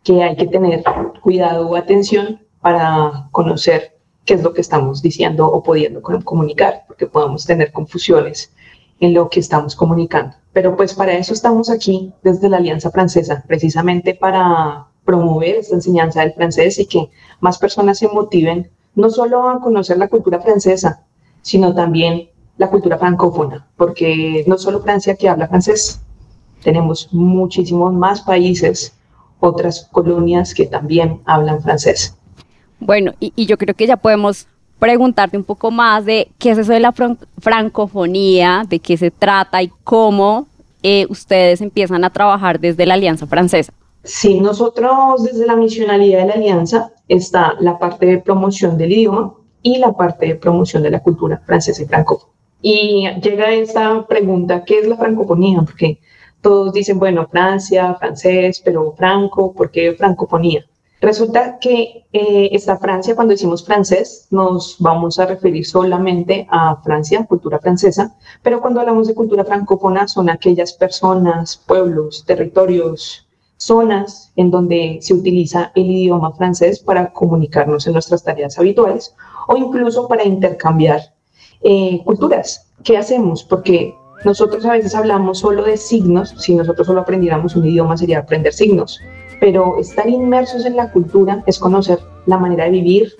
que 0.02 0.22
hay 0.22 0.34
que 0.34 0.46
tener 0.46 0.82
cuidado 1.20 1.68
o 1.68 1.76
atención 1.76 2.47
para 2.60 3.28
conocer 3.30 3.96
qué 4.24 4.34
es 4.34 4.42
lo 4.42 4.52
que 4.52 4.60
estamos 4.60 5.00
diciendo 5.00 5.46
o 5.46 5.62
pudiendo 5.62 6.02
comunicar, 6.02 6.84
porque 6.86 7.06
podemos 7.06 7.46
tener 7.46 7.72
confusiones 7.72 8.52
en 9.00 9.14
lo 9.14 9.28
que 9.28 9.40
estamos 9.40 9.74
comunicando. 9.74 10.36
Pero 10.52 10.76
pues 10.76 10.94
para 10.94 11.12
eso 11.12 11.32
estamos 11.32 11.70
aquí 11.70 12.12
desde 12.22 12.48
la 12.48 12.58
Alianza 12.58 12.90
Francesa, 12.90 13.44
precisamente 13.46 14.14
para 14.14 14.86
promover 15.04 15.56
esta 15.56 15.76
enseñanza 15.76 16.20
del 16.20 16.34
francés 16.34 16.78
y 16.78 16.86
que 16.86 17.08
más 17.40 17.58
personas 17.58 17.98
se 17.98 18.08
motiven 18.08 18.70
no 18.94 19.08
solo 19.08 19.48
a 19.48 19.60
conocer 19.60 19.96
la 19.96 20.08
cultura 20.08 20.40
francesa, 20.40 21.04
sino 21.40 21.74
también 21.74 22.28
la 22.58 22.68
cultura 22.68 22.98
francófona, 22.98 23.66
porque 23.76 24.44
no 24.46 24.58
solo 24.58 24.82
Francia 24.82 25.14
que 25.14 25.28
habla 25.28 25.48
francés, 25.48 26.02
tenemos 26.62 27.08
muchísimos 27.12 27.94
más 27.94 28.20
países, 28.22 28.94
otras 29.40 29.88
colonias 29.92 30.52
que 30.52 30.66
también 30.66 31.22
hablan 31.24 31.62
francés. 31.62 32.17
Bueno, 32.80 33.12
y, 33.20 33.46
yo 33.46 33.58
creo 33.58 33.74
que 33.74 33.86
ya 33.86 33.96
podemos 33.96 34.46
preguntarte 34.78 35.36
un 35.36 35.44
poco 35.44 35.70
más 35.70 36.04
de 36.04 36.28
qué 36.38 36.50
es 36.50 36.58
eso 36.58 36.72
de 36.72 36.80
la 36.80 36.94
francofonía, 37.38 38.64
de 38.68 38.78
qué 38.78 38.96
se 38.96 39.10
trata 39.10 39.62
y 39.62 39.70
cómo 39.84 40.46
eh, 40.82 41.06
ustedes 41.10 41.60
empiezan 41.60 42.04
a 42.04 42.10
trabajar 42.10 42.60
desde 42.60 42.86
la 42.86 42.94
Alianza 42.94 43.26
Francesa. 43.26 43.72
Sí, 44.04 44.40
nosotros 44.40 45.24
desde 45.24 45.44
la 45.44 45.56
misionalidad 45.56 46.20
de 46.20 46.26
la 46.26 46.34
Alianza 46.34 46.92
está 47.08 47.54
la 47.60 47.78
parte 47.78 48.06
de 48.06 48.18
promoción 48.18 48.78
del 48.78 48.92
idioma 48.92 49.34
y 49.62 49.78
la 49.78 49.92
parte 49.92 50.26
de 50.26 50.36
promoción 50.36 50.82
de 50.82 50.90
la 50.90 51.02
cultura 51.02 51.42
francesa 51.44 51.82
y 51.82 51.86
francófona. 51.86 52.32
Y 52.62 53.08
llega 53.20 53.52
esta 53.52 54.06
pregunta, 54.06 54.64
¿qué 54.64 54.78
es 54.80 54.88
la 54.88 54.96
francofonía? 54.96 55.60
Porque 55.62 56.00
todos 56.40 56.72
dicen, 56.72 56.98
bueno, 56.98 57.26
Francia, 57.28 57.94
francés, 57.96 58.60
pero 58.64 58.92
franco, 58.92 59.52
¿por 59.52 59.70
qué 59.70 59.94
francofonía? 59.94 60.64
Resulta 61.00 61.58
que 61.60 62.06
eh, 62.12 62.48
esta 62.52 62.76
Francia, 62.76 63.14
cuando 63.14 63.32
decimos 63.32 63.64
francés, 63.64 64.26
nos 64.30 64.76
vamos 64.80 65.18
a 65.20 65.26
referir 65.26 65.64
solamente 65.64 66.46
a 66.50 66.76
Francia, 66.82 67.24
cultura 67.24 67.60
francesa, 67.60 68.16
pero 68.42 68.60
cuando 68.60 68.80
hablamos 68.80 69.06
de 69.06 69.14
cultura 69.14 69.44
francófona 69.44 70.08
son 70.08 70.28
aquellas 70.28 70.72
personas, 70.72 71.56
pueblos, 71.56 72.24
territorios, 72.26 73.28
zonas 73.58 74.32
en 74.34 74.50
donde 74.50 74.98
se 75.00 75.14
utiliza 75.14 75.70
el 75.76 75.88
idioma 75.90 76.32
francés 76.32 76.80
para 76.80 77.12
comunicarnos 77.12 77.86
en 77.86 77.92
nuestras 77.92 78.24
tareas 78.24 78.58
habituales 78.58 79.14
o 79.46 79.56
incluso 79.56 80.08
para 80.08 80.24
intercambiar 80.24 81.00
eh, 81.62 82.02
culturas. 82.04 82.72
¿Qué 82.82 82.96
hacemos? 82.96 83.44
Porque 83.44 83.94
nosotros 84.24 84.64
a 84.64 84.72
veces 84.72 84.96
hablamos 84.96 85.38
solo 85.38 85.62
de 85.62 85.76
signos, 85.76 86.34
si 86.38 86.56
nosotros 86.56 86.88
solo 86.88 87.02
aprendiéramos 87.02 87.54
un 87.54 87.66
idioma 87.66 87.96
sería 87.96 88.18
aprender 88.18 88.52
signos 88.52 89.00
pero 89.40 89.78
estar 89.78 90.08
inmersos 90.08 90.64
en 90.66 90.76
la 90.76 90.90
cultura 90.90 91.42
es 91.46 91.58
conocer 91.58 91.98
la 92.26 92.38
manera 92.38 92.64
de 92.64 92.70
vivir, 92.70 93.12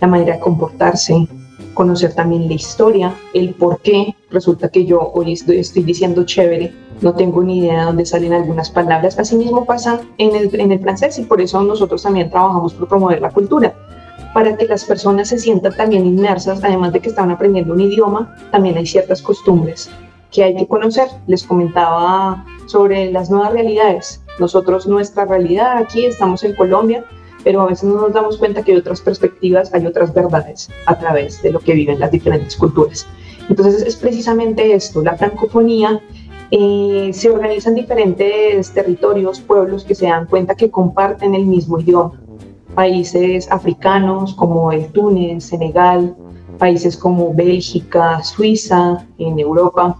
la 0.00 0.08
manera 0.08 0.34
de 0.34 0.40
comportarse, 0.40 1.26
conocer 1.74 2.14
también 2.14 2.48
la 2.48 2.54
historia, 2.54 3.14
el 3.34 3.54
por 3.54 3.80
qué. 3.80 4.14
Resulta 4.30 4.68
que 4.68 4.84
yo 4.84 5.12
hoy 5.14 5.32
estoy, 5.32 5.82
diciendo 5.82 6.24
chévere, 6.24 6.72
no 7.00 7.14
tengo 7.14 7.42
ni 7.42 7.60
idea 7.60 7.80
de 7.80 7.84
dónde 7.84 8.06
salen 8.06 8.32
algunas 8.32 8.70
palabras. 8.70 9.18
Asimismo 9.18 9.64
pasa 9.64 10.00
en 10.18 10.34
el, 10.34 10.50
en 10.60 10.72
el 10.72 10.80
francés 10.80 11.18
y 11.18 11.22
por 11.22 11.40
eso 11.40 11.62
nosotros 11.62 12.02
también 12.02 12.30
trabajamos 12.30 12.74
por 12.74 12.88
promover 12.88 13.20
la 13.20 13.30
cultura, 13.30 13.74
para 14.34 14.56
que 14.56 14.66
las 14.66 14.84
personas 14.84 15.28
se 15.28 15.38
sientan 15.38 15.76
también 15.76 16.06
inmersas, 16.06 16.62
además 16.62 16.92
de 16.92 17.00
que 17.00 17.10
están 17.10 17.30
aprendiendo 17.30 17.74
un 17.74 17.80
idioma, 17.80 18.36
también 18.50 18.76
hay 18.76 18.86
ciertas 18.86 19.22
costumbres 19.22 19.90
que 20.30 20.44
hay 20.44 20.56
que 20.56 20.66
conocer. 20.66 21.08
Les 21.26 21.44
comentaba 21.44 22.44
sobre 22.66 23.10
las 23.10 23.30
nuevas 23.30 23.52
realidades. 23.52 24.22
Nosotros, 24.38 24.86
nuestra 24.86 25.24
realidad 25.24 25.78
aquí, 25.78 26.04
estamos 26.04 26.44
en 26.44 26.54
Colombia, 26.54 27.04
pero 27.44 27.62
a 27.62 27.66
veces 27.66 27.84
no 27.84 28.00
nos 28.00 28.12
damos 28.12 28.36
cuenta 28.36 28.62
que 28.62 28.72
hay 28.72 28.78
otras 28.78 29.00
perspectivas, 29.00 29.72
hay 29.74 29.86
otras 29.86 30.12
verdades 30.12 30.70
a 30.86 30.98
través 30.98 31.42
de 31.42 31.50
lo 31.50 31.60
que 31.60 31.74
viven 31.74 31.98
las 31.98 32.10
diferentes 32.10 32.56
culturas. 32.56 33.06
Entonces 33.48 33.82
es 33.82 33.96
precisamente 33.96 34.74
esto, 34.74 35.02
la 35.02 35.16
francofonía 35.16 36.00
eh, 36.50 37.10
se 37.12 37.30
organiza 37.30 37.68
en 37.68 37.74
diferentes 37.74 38.72
territorios, 38.72 39.40
pueblos 39.40 39.84
que 39.84 39.94
se 39.94 40.06
dan 40.06 40.26
cuenta 40.26 40.54
que 40.54 40.70
comparten 40.70 41.34
el 41.34 41.46
mismo 41.46 41.78
idioma. 41.78 42.20
Países 42.74 43.50
africanos 43.50 44.34
como 44.34 44.72
el 44.72 44.86
Túnez, 44.92 45.44
Senegal, 45.44 46.16
países 46.58 46.96
como 46.96 47.34
Bélgica, 47.34 48.22
Suiza, 48.22 49.06
en 49.18 49.38
Europa, 49.38 49.98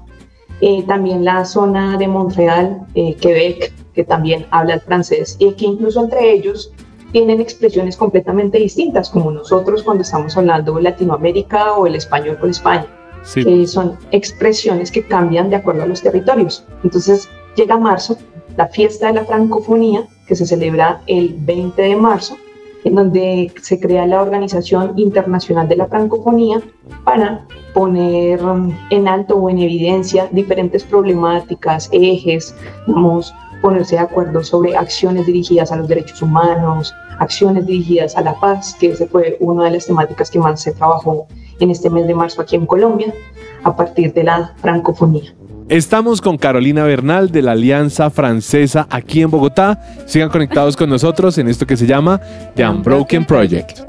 eh, 0.61 0.85
también 0.87 1.25
la 1.25 1.45
zona 1.45 1.97
de 1.97 2.09
Montreal, 2.09 2.81
eh, 2.95 3.15
Quebec, 3.15 3.73
que 3.95 4.05
también 4.05 4.47
habla 4.51 4.75
el 4.75 4.81
francés 4.81 5.37
y 5.39 5.53
que 5.53 5.67
incluso 5.67 6.03
entre 6.03 6.33
ellos 6.33 6.73
tienen 7.13 7.41
expresiones 7.41 7.97
completamente 7.97 8.59
distintas, 8.59 9.11
como 9.11 9.31
nosotros 9.31 9.83
cuando 9.83 10.03
estamos 10.03 10.37
hablando 10.37 10.79
Latinoamérica 10.79 11.75
o 11.75 11.87
el 11.87 11.95
español 11.95 12.39
con 12.39 12.51
España. 12.51 12.87
Sí. 13.25 13.67
son 13.67 13.99
expresiones 14.13 14.91
que 14.91 15.03
cambian 15.03 15.51
de 15.51 15.57
acuerdo 15.57 15.83
a 15.83 15.87
los 15.87 16.01
territorios. 16.01 16.65
Entonces 16.85 17.29
llega 17.57 17.77
marzo, 17.77 18.17
la 18.57 18.69
fiesta 18.69 19.09
de 19.09 19.15
la 19.15 19.25
francofonía, 19.25 20.07
que 20.27 20.37
se 20.37 20.47
celebra 20.47 21.03
el 21.07 21.35
20 21.41 21.83
de 21.83 21.97
marzo, 21.97 22.37
en 22.85 22.95
donde 22.95 23.53
se 23.61 23.81
crea 23.81 24.07
la 24.07 24.23
Organización 24.23 24.93
Internacional 24.97 25.69
de 25.69 25.77
la 25.77 25.87
Francofonía 25.87 26.61
para 27.05 27.47
poner 27.75 28.41
en 28.91 29.09
alto 29.09 29.37
o 29.37 29.51
en 29.51 29.59
evidencia 29.59 30.29
diferentes 30.33 30.85
problemáticas, 30.85 31.89
ejes, 31.93 32.55
ponerse 33.61 33.97
de 33.97 34.03
acuerdo 34.03 34.43
sobre 34.45 34.77
acciones 34.77 35.27
dirigidas 35.27 35.73
a 35.73 35.77
los 35.77 35.89
derechos 35.89 36.23
humanos, 36.23 36.95
acciones 37.19 37.67
dirigidas 37.67 38.17
a 38.17 38.23
la 38.23 38.39
paz, 38.39 38.77
que 38.79 38.91
esa 38.91 39.07
fue 39.07 39.37
una 39.41 39.65
de 39.65 39.73
las 39.73 39.87
temáticas 39.87 40.31
que 40.31 40.39
más 40.39 40.61
se 40.63 40.73
trabajó 40.73 41.27
en 41.59 41.71
este 41.71 41.91
mes 41.91 42.07
de 42.07 42.15
marzo 42.15 42.41
aquí 42.41 42.57
en 42.57 42.67
Colombia, 42.67 43.13
a 43.65 43.75
partir 43.75 44.13
de 44.13 44.25
la 44.25 44.55
francofonía. 44.59 45.35
Estamos 45.69 46.23
con 46.23 46.39
Carolina 46.39 46.85
Bernal 46.85 47.31
de 47.31 47.43
la 47.43 47.53
Alianza 47.53 48.09
Francesa 48.09 48.87
aquí 48.89 49.21
en 49.21 49.31
Bogotá. 49.31 49.79
Sigan 50.07 50.31
conectados 50.31 50.79
con 50.79 50.89
nosotros 50.89 51.37
en 51.37 51.47
esto 51.47 51.67
que 51.67 51.77
se 51.77 51.87
llama 51.87 52.19
The 52.55 52.67
Unbroken 52.67 53.27
Project. 53.27 53.81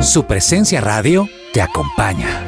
Su 0.00 0.24
presencia 0.24 0.80
radio 0.80 1.28
te 1.52 1.60
acompaña. 1.60 2.45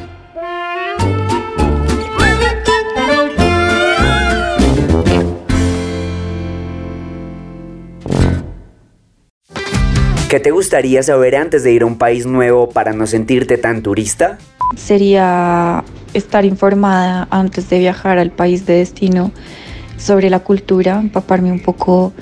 ¿Qué 10.29 10.41
te 10.41 10.51
gustaría 10.51 11.03
saber 11.03 11.37
antes 11.37 11.65
de 11.65 11.73
ir 11.73 11.81
a 11.81 11.87
un 11.87 11.97
país 11.97 12.27
nuevo 12.27 12.69
para 12.69 12.93
no 12.93 13.07
sentirte 13.07 13.57
tan 13.57 13.83
turista? 13.83 14.37
Sería 14.77 15.83
estar 16.13 16.45
informada 16.45 17.27
antes 17.31 17.71
de 17.71 17.79
viajar 17.79 18.19
al 18.19 18.31
país 18.31 18.67
de 18.67 18.75
destino 18.75 19.33
sobre 19.97 20.29
la 20.29 20.41
cultura, 20.41 20.99
empaparme 20.99 21.51
un 21.51 21.61
poco 21.61 22.13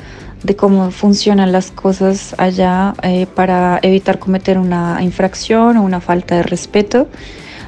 de 0.44 0.54
cómo 0.54 0.92
funcionan 0.92 1.50
las 1.50 1.72
cosas 1.72 2.36
allá 2.38 2.94
eh, 3.02 3.26
para 3.34 3.80
evitar 3.82 4.20
cometer 4.20 4.56
una 4.56 5.02
infracción 5.02 5.76
o 5.76 5.82
una 5.82 6.00
falta 6.00 6.36
de 6.36 6.42
respeto. 6.44 7.08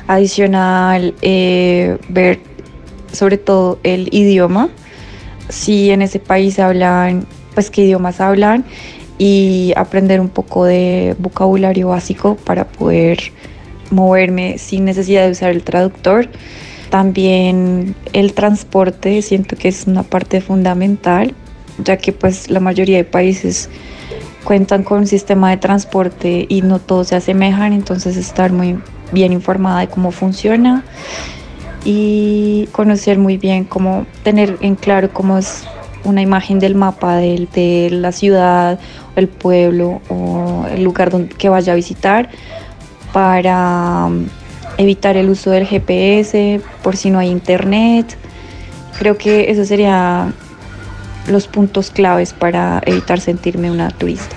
Adicional, 0.06 1.16
eh, 1.20 1.98
ver 2.10 2.38
sobre 3.10 3.38
todo 3.38 3.80
el 3.82 4.08
idioma, 4.12 4.68
si 5.48 5.90
en 5.90 6.00
ese 6.00 6.20
país 6.20 6.60
hablan, 6.60 7.26
pues 7.54 7.70
qué 7.70 7.82
idiomas 7.82 8.20
hablan 8.20 8.64
y 9.18 9.72
aprender 9.76 10.20
un 10.20 10.28
poco 10.28 10.64
de 10.64 11.16
vocabulario 11.18 11.88
básico 11.88 12.36
para 12.36 12.64
poder 12.66 13.18
moverme 13.90 14.58
sin 14.58 14.84
necesidad 14.84 15.24
de 15.24 15.32
usar 15.32 15.50
el 15.50 15.62
traductor. 15.62 16.28
También 16.90 17.94
el 18.12 18.32
transporte 18.32 19.20
siento 19.22 19.56
que 19.56 19.68
es 19.68 19.86
una 19.86 20.04
parte 20.04 20.40
fundamental, 20.40 21.34
ya 21.84 21.96
que 21.96 22.12
pues 22.12 22.48
la 22.48 22.60
mayoría 22.60 22.96
de 22.96 23.04
países 23.04 23.68
cuentan 24.44 24.84
con 24.84 25.00
un 25.00 25.06
sistema 25.06 25.50
de 25.50 25.58
transporte 25.58 26.46
y 26.48 26.62
no 26.62 26.78
todos 26.78 27.08
se 27.08 27.16
asemejan, 27.16 27.72
entonces 27.72 28.16
estar 28.16 28.52
muy 28.52 28.78
bien 29.12 29.32
informada 29.32 29.80
de 29.80 29.88
cómo 29.88 30.10
funciona 30.10 30.84
y 31.84 32.68
conocer 32.72 33.18
muy 33.18 33.36
bien 33.36 33.64
cómo 33.64 34.06
tener 34.22 34.56
en 34.60 34.74
claro 34.74 35.10
cómo 35.12 35.38
es 35.38 35.64
una 36.04 36.22
imagen 36.22 36.58
del 36.58 36.74
mapa 36.74 37.16
de, 37.16 37.48
de 37.52 37.90
la 37.90 38.12
ciudad, 38.12 38.78
el 39.16 39.28
pueblo 39.28 40.00
o 40.08 40.66
el 40.70 40.82
lugar 40.84 41.10
donde, 41.10 41.34
que 41.34 41.48
vaya 41.48 41.72
a 41.72 41.76
visitar 41.76 42.28
para 43.12 44.08
evitar 44.76 45.16
el 45.16 45.28
uso 45.28 45.50
del 45.50 45.66
GPS 45.66 46.60
por 46.82 46.96
si 46.96 47.10
no 47.10 47.18
hay 47.18 47.28
internet. 47.28 48.16
Creo 48.98 49.18
que 49.18 49.50
esos 49.50 49.68
serían 49.68 50.34
los 51.26 51.46
puntos 51.46 51.90
claves 51.90 52.32
para 52.32 52.80
evitar 52.86 53.20
sentirme 53.20 53.70
una 53.70 53.90
turista. 53.90 54.36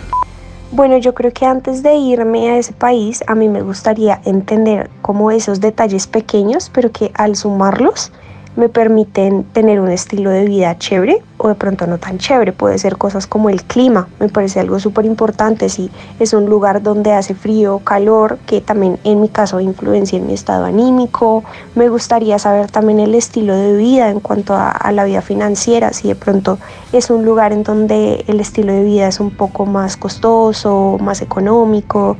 Bueno, 0.72 0.98
yo 0.98 1.13
creo 1.13 1.34
que 1.34 1.46
antes 1.46 1.84
de 1.84 1.96
irme 1.96 2.50
a 2.50 2.58
ese 2.58 2.72
país, 2.72 3.24
a 3.27 3.36
mí 3.36 3.50
me 3.50 3.62
gustaría 3.62 4.22
entender 4.25 4.89
como 5.01 5.30
esos 5.30 5.60
detalles 5.60 6.08
pequeños, 6.08 6.70
pero 6.74 6.91
que 6.91 7.12
al 7.13 7.36
sumarlos 7.36 8.12
me 8.55 8.70
permiten 8.70 9.43
tener 9.43 9.79
un 9.79 9.89
estilo 9.89 10.29
de 10.29 10.46
vida 10.46 10.77
chévere 10.77 11.24
o 11.38 11.48
de 11.48 11.55
pronto 11.55 11.88
no 11.88 11.98
tan 11.98 12.17
chévere. 12.17 12.51
Puede 12.51 12.77
ser 12.77 12.98
cosas 12.98 13.27
como 13.27 13.50
el 13.50 13.63
clima, 13.63 14.08
me 14.20 14.29
parece 14.29 14.60
algo 14.60 14.79
súper 14.79 15.05
importante. 15.05 15.70
Si 15.70 15.89
es 16.20 16.34
un 16.34 16.46
lugar 16.48 16.84
donde 16.84 17.13
hace 17.13 17.34
frío, 17.34 17.79
calor, 17.79 18.38
que 18.46 18.62
también 18.62 19.00
en 19.03 19.22
mi 19.22 19.29
caso 19.29 19.60
influencia 19.60 20.17
en 20.17 20.27
mi 20.27 20.34
estado 20.34 20.65
anímico. 20.65 21.43
Me 21.75 21.89
gustaría 21.89 22.38
saber 22.39 22.70
también 22.70 23.00
el 23.00 23.15
estilo 23.15 23.55
de 23.55 23.75
vida 23.75 24.10
en 24.10 24.20
cuanto 24.20 24.53
a, 24.53 24.70
a 24.70 24.91
la 24.91 25.05
vida 25.05 25.22
financiera. 25.22 25.93
Si 25.93 26.10
de 26.10 26.15
pronto 26.15 26.58
es 26.91 27.10
un 27.10 27.25
lugar 27.25 27.53
en 27.53 27.63
donde 27.63 28.25
el 28.27 28.39
estilo 28.39 28.74
de 28.74 28.84
vida 28.84 29.08
es 29.08 29.20
un 29.20 29.31
poco 29.31 29.65
más 29.65 29.98
costoso, 29.98 30.98
más 31.00 31.22
económico. 31.22 32.17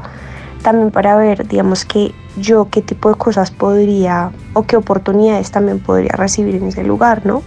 También 0.64 0.92
para 0.92 1.16
ver, 1.16 1.48
digamos 1.48 1.86
que 1.86 2.14
yo 2.38 2.68
qué 2.70 2.82
tipo 2.82 3.10
de 3.10 3.16
cosas 3.16 3.52
podría 3.52 4.32
o 4.54 4.64
qué 4.64 4.78
oportunidades 4.78 5.52
también 5.52 5.80
podría 5.80 6.14
recibir 6.14 6.56
en 6.56 6.66
ese 6.66 6.84
lugar, 6.84 7.26
¿no? 7.26 7.44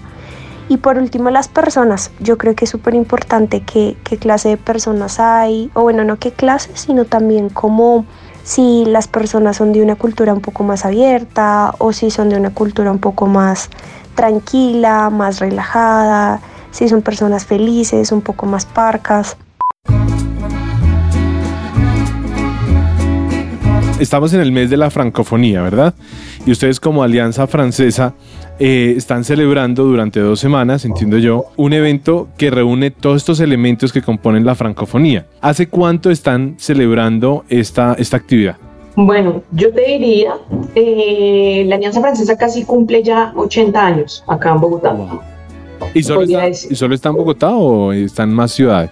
Y 0.69 0.79
por 0.79 0.97
último, 0.97 1.31
las 1.31 1.49
personas. 1.49 2.11
Yo 2.21 2.39
creo 2.39 2.55
que 2.55 2.65
es 2.65 2.71
súper 2.71 2.95
importante 2.95 3.61
qué, 3.61 3.97
qué 4.03 4.17
clase 4.17 4.49
de 4.51 4.57
personas 4.57 5.21
hay, 5.21 5.71
o 5.75 5.83
bueno, 5.83 6.05
no 6.05 6.19
qué 6.19 6.33
clase, 6.33 6.71
sino 6.75 7.05
también 7.05 7.51
cómo 7.51 8.07
si 8.45 8.85
las 8.87 9.09
personas 9.09 9.57
son 9.57 9.73
de 9.73 9.83
una 9.83 9.97
cultura 9.97 10.33
un 10.33 10.41
poco 10.41 10.65
más 10.65 10.85
abierta 10.85 11.75
o 11.79 11.93
si 11.93 12.11
son 12.11 12.29
de 12.29 12.37
una 12.37 12.51
cultura 12.51 12.91
un 12.91 12.99
poco 12.99 13.27
más 13.27 13.71
tranquila, 14.15 15.11
más 15.11 15.41
relajada, 15.41 16.41
si 16.71 16.89
son 16.89 17.03
personas 17.03 17.45
felices, 17.45 18.13
un 18.13 18.21
poco 18.21 18.47
más 18.47 18.67
parcas. 18.67 19.37
Estamos 24.01 24.33
en 24.35 24.41
el 24.41 24.53
mes 24.53 24.71
de 24.71 24.77
la 24.77 24.91
francofonía, 24.91 25.63
¿verdad? 25.63 25.95
Y 26.47 26.51
ustedes 26.51 26.81
como 26.81 27.03
Alianza 27.03 27.47
Francesa 27.47 28.15
eh, 28.59 28.95
están 28.97 29.25
celebrando 29.25 29.85
durante 29.85 30.21
dos 30.21 30.41
semanas, 30.41 30.85
entiendo 30.85 31.19
yo, 31.19 31.47
un 31.57 31.73
evento 31.73 32.29
que 32.37 32.51
reúne 32.51 32.91
todos 32.91 33.17
estos 33.17 33.41
elementos 33.41 33.93
que 33.93 34.03
componen 34.03 34.45
la 34.45 34.55
francofonía. 34.55 35.27
¿Hace 35.41 35.69
cuánto 35.69 36.11
están 36.11 36.57
celebrando 36.59 37.45
esta, 37.49 37.95
esta 37.95 38.17
actividad? 38.17 38.57
Bueno, 38.97 39.43
yo 39.51 39.73
te 39.73 39.85
diría, 39.87 40.35
eh, 40.75 41.65
la 41.67 41.77
Alianza 41.77 42.01
Francesa 42.01 42.37
casi 42.37 42.65
cumple 42.65 43.03
ya 43.03 43.33
80 43.35 43.87
años 43.87 44.25
acá 44.29 44.53
en 44.53 44.61
Bogotá. 44.61 44.97
¿Y 45.93 46.03
solo, 46.03 46.23
está, 46.23 46.49
¿Y 46.49 46.75
solo 46.77 46.95
está 46.95 47.09
en 47.09 47.17
Bogotá 47.17 47.51
o 47.51 47.93
están 47.93 48.33
más 48.33 48.53
ciudades? 48.53 48.91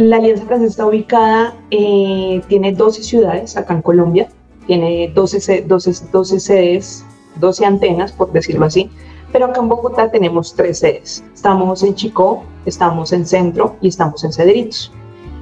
La 0.00 0.16
Alianza 0.16 0.46
Francesa 0.46 0.70
está 0.70 0.86
ubicada, 0.86 1.54
eh, 1.70 2.40
tiene 2.48 2.72
12 2.72 3.02
ciudades 3.02 3.58
acá 3.58 3.74
en 3.74 3.82
Colombia, 3.82 4.30
tiene 4.66 5.12
12, 5.14 5.66
12, 5.68 6.06
12 6.10 6.40
sedes, 6.40 7.04
12 7.38 7.66
antenas, 7.66 8.10
por 8.10 8.32
decirlo 8.32 8.64
así, 8.64 8.88
pero 9.30 9.44
acá 9.44 9.60
en 9.60 9.68
Bogotá 9.68 10.10
tenemos 10.10 10.54
tres 10.54 10.78
sedes. 10.78 11.22
Estamos 11.34 11.82
en 11.82 11.94
Chicó, 11.96 12.44
estamos 12.64 13.12
en 13.12 13.26
Centro 13.26 13.76
y 13.82 13.88
estamos 13.88 14.24
en 14.24 14.32
Cedritos. 14.32 14.90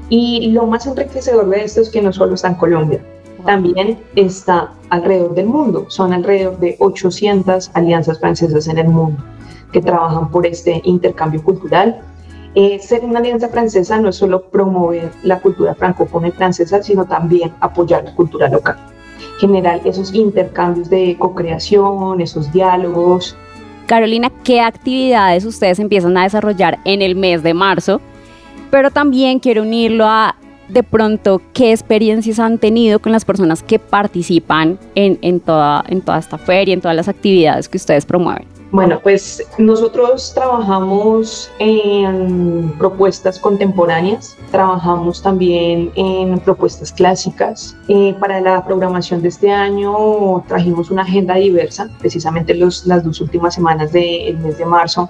Y 0.08 0.48
lo 0.50 0.66
más 0.66 0.88
enriquecedor 0.88 1.48
de 1.50 1.62
esto 1.62 1.80
es 1.80 1.88
que 1.88 2.02
no 2.02 2.12
solo 2.12 2.34
está 2.34 2.48
en 2.48 2.54
Colombia, 2.54 3.00
también 3.44 4.00
está 4.16 4.72
alrededor 4.90 5.36
del 5.36 5.46
mundo. 5.46 5.84
Son 5.86 6.12
alrededor 6.12 6.58
de 6.58 6.74
800 6.80 7.70
alianzas 7.74 8.18
francesas 8.18 8.66
en 8.66 8.78
el 8.78 8.88
mundo 8.88 9.22
que 9.70 9.80
trabajan 9.80 10.32
por 10.32 10.44
este 10.46 10.82
intercambio 10.82 11.44
cultural 11.44 12.02
eh, 12.58 12.80
ser 12.80 13.04
una 13.04 13.20
alianza 13.20 13.48
francesa 13.48 14.00
no 14.00 14.08
es 14.08 14.16
solo 14.16 14.42
promover 14.42 15.12
la 15.22 15.38
cultura 15.38 15.76
francófona 15.76 16.26
y 16.26 16.32
francesa, 16.32 16.82
sino 16.82 17.04
también 17.04 17.52
apoyar 17.60 18.02
la 18.02 18.12
cultura 18.16 18.48
local. 18.48 18.76
Generar 19.38 19.80
esos 19.84 20.12
intercambios 20.12 20.90
de 20.90 21.14
co-creación, 21.20 22.20
esos 22.20 22.52
diálogos. 22.52 23.36
Carolina, 23.86 24.32
¿qué 24.42 24.60
actividades 24.60 25.44
ustedes 25.44 25.78
empiezan 25.78 26.16
a 26.16 26.24
desarrollar 26.24 26.80
en 26.84 27.00
el 27.00 27.14
mes 27.14 27.44
de 27.44 27.54
marzo? 27.54 28.00
Pero 28.72 28.90
también 28.90 29.38
quiero 29.38 29.62
unirlo 29.62 30.06
a 30.08 30.34
de 30.68 30.82
pronto 30.82 31.40
qué 31.52 31.70
experiencias 31.70 32.40
han 32.40 32.58
tenido 32.58 32.98
con 32.98 33.12
las 33.12 33.24
personas 33.24 33.62
que 33.62 33.78
participan 33.78 34.80
en, 34.96 35.16
en, 35.22 35.38
toda, 35.38 35.84
en 35.86 36.00
toda 36.00 36.18
esta 36.18 36.38
feria, 36.38 36.74
en 36.74 36.80
todas 36.80 36.96
las 36.96 37.06
actividades 37.06 37.68
que 37.68 37.76
ustedes 37.76 38.04
promueven. 38.04 38.57
Bueno, 38.70 39.00
pues 39.02 39.42
nosotros 39.56 40.32
trabajamos 40.34 41.50
en 41.58 42.70
propuestas 42.76 43.38
contemporáneas, 43.38 44.36
trabajamos 44.50 45.22
también 45.22 45.90
en 45.94 46.38
propuestas 46.40 46.92
clásicas. 46.92 47.74
Eh, 47.88 48.14
para 48.20 48.42
la 48.42 48.62
programación 48.66 49.22
de 49.22 49.28
este 49.28 49.50
año 49.50 50.44
trajimos 50.48 50.90
una 50.90 51.02
agenda 51.02 51.36
diversa, 51.36 51.88
precisamente 51.98 52.54
los, 52.54 52.86
las 52.86 53.02
dos 53.04 53.22
últimas 53.22 53.54
semanas 53.54 53.90
del 53.92 54.36
mes 54.38 54.58
de 54.58 54.66
marzo 54.66 55.08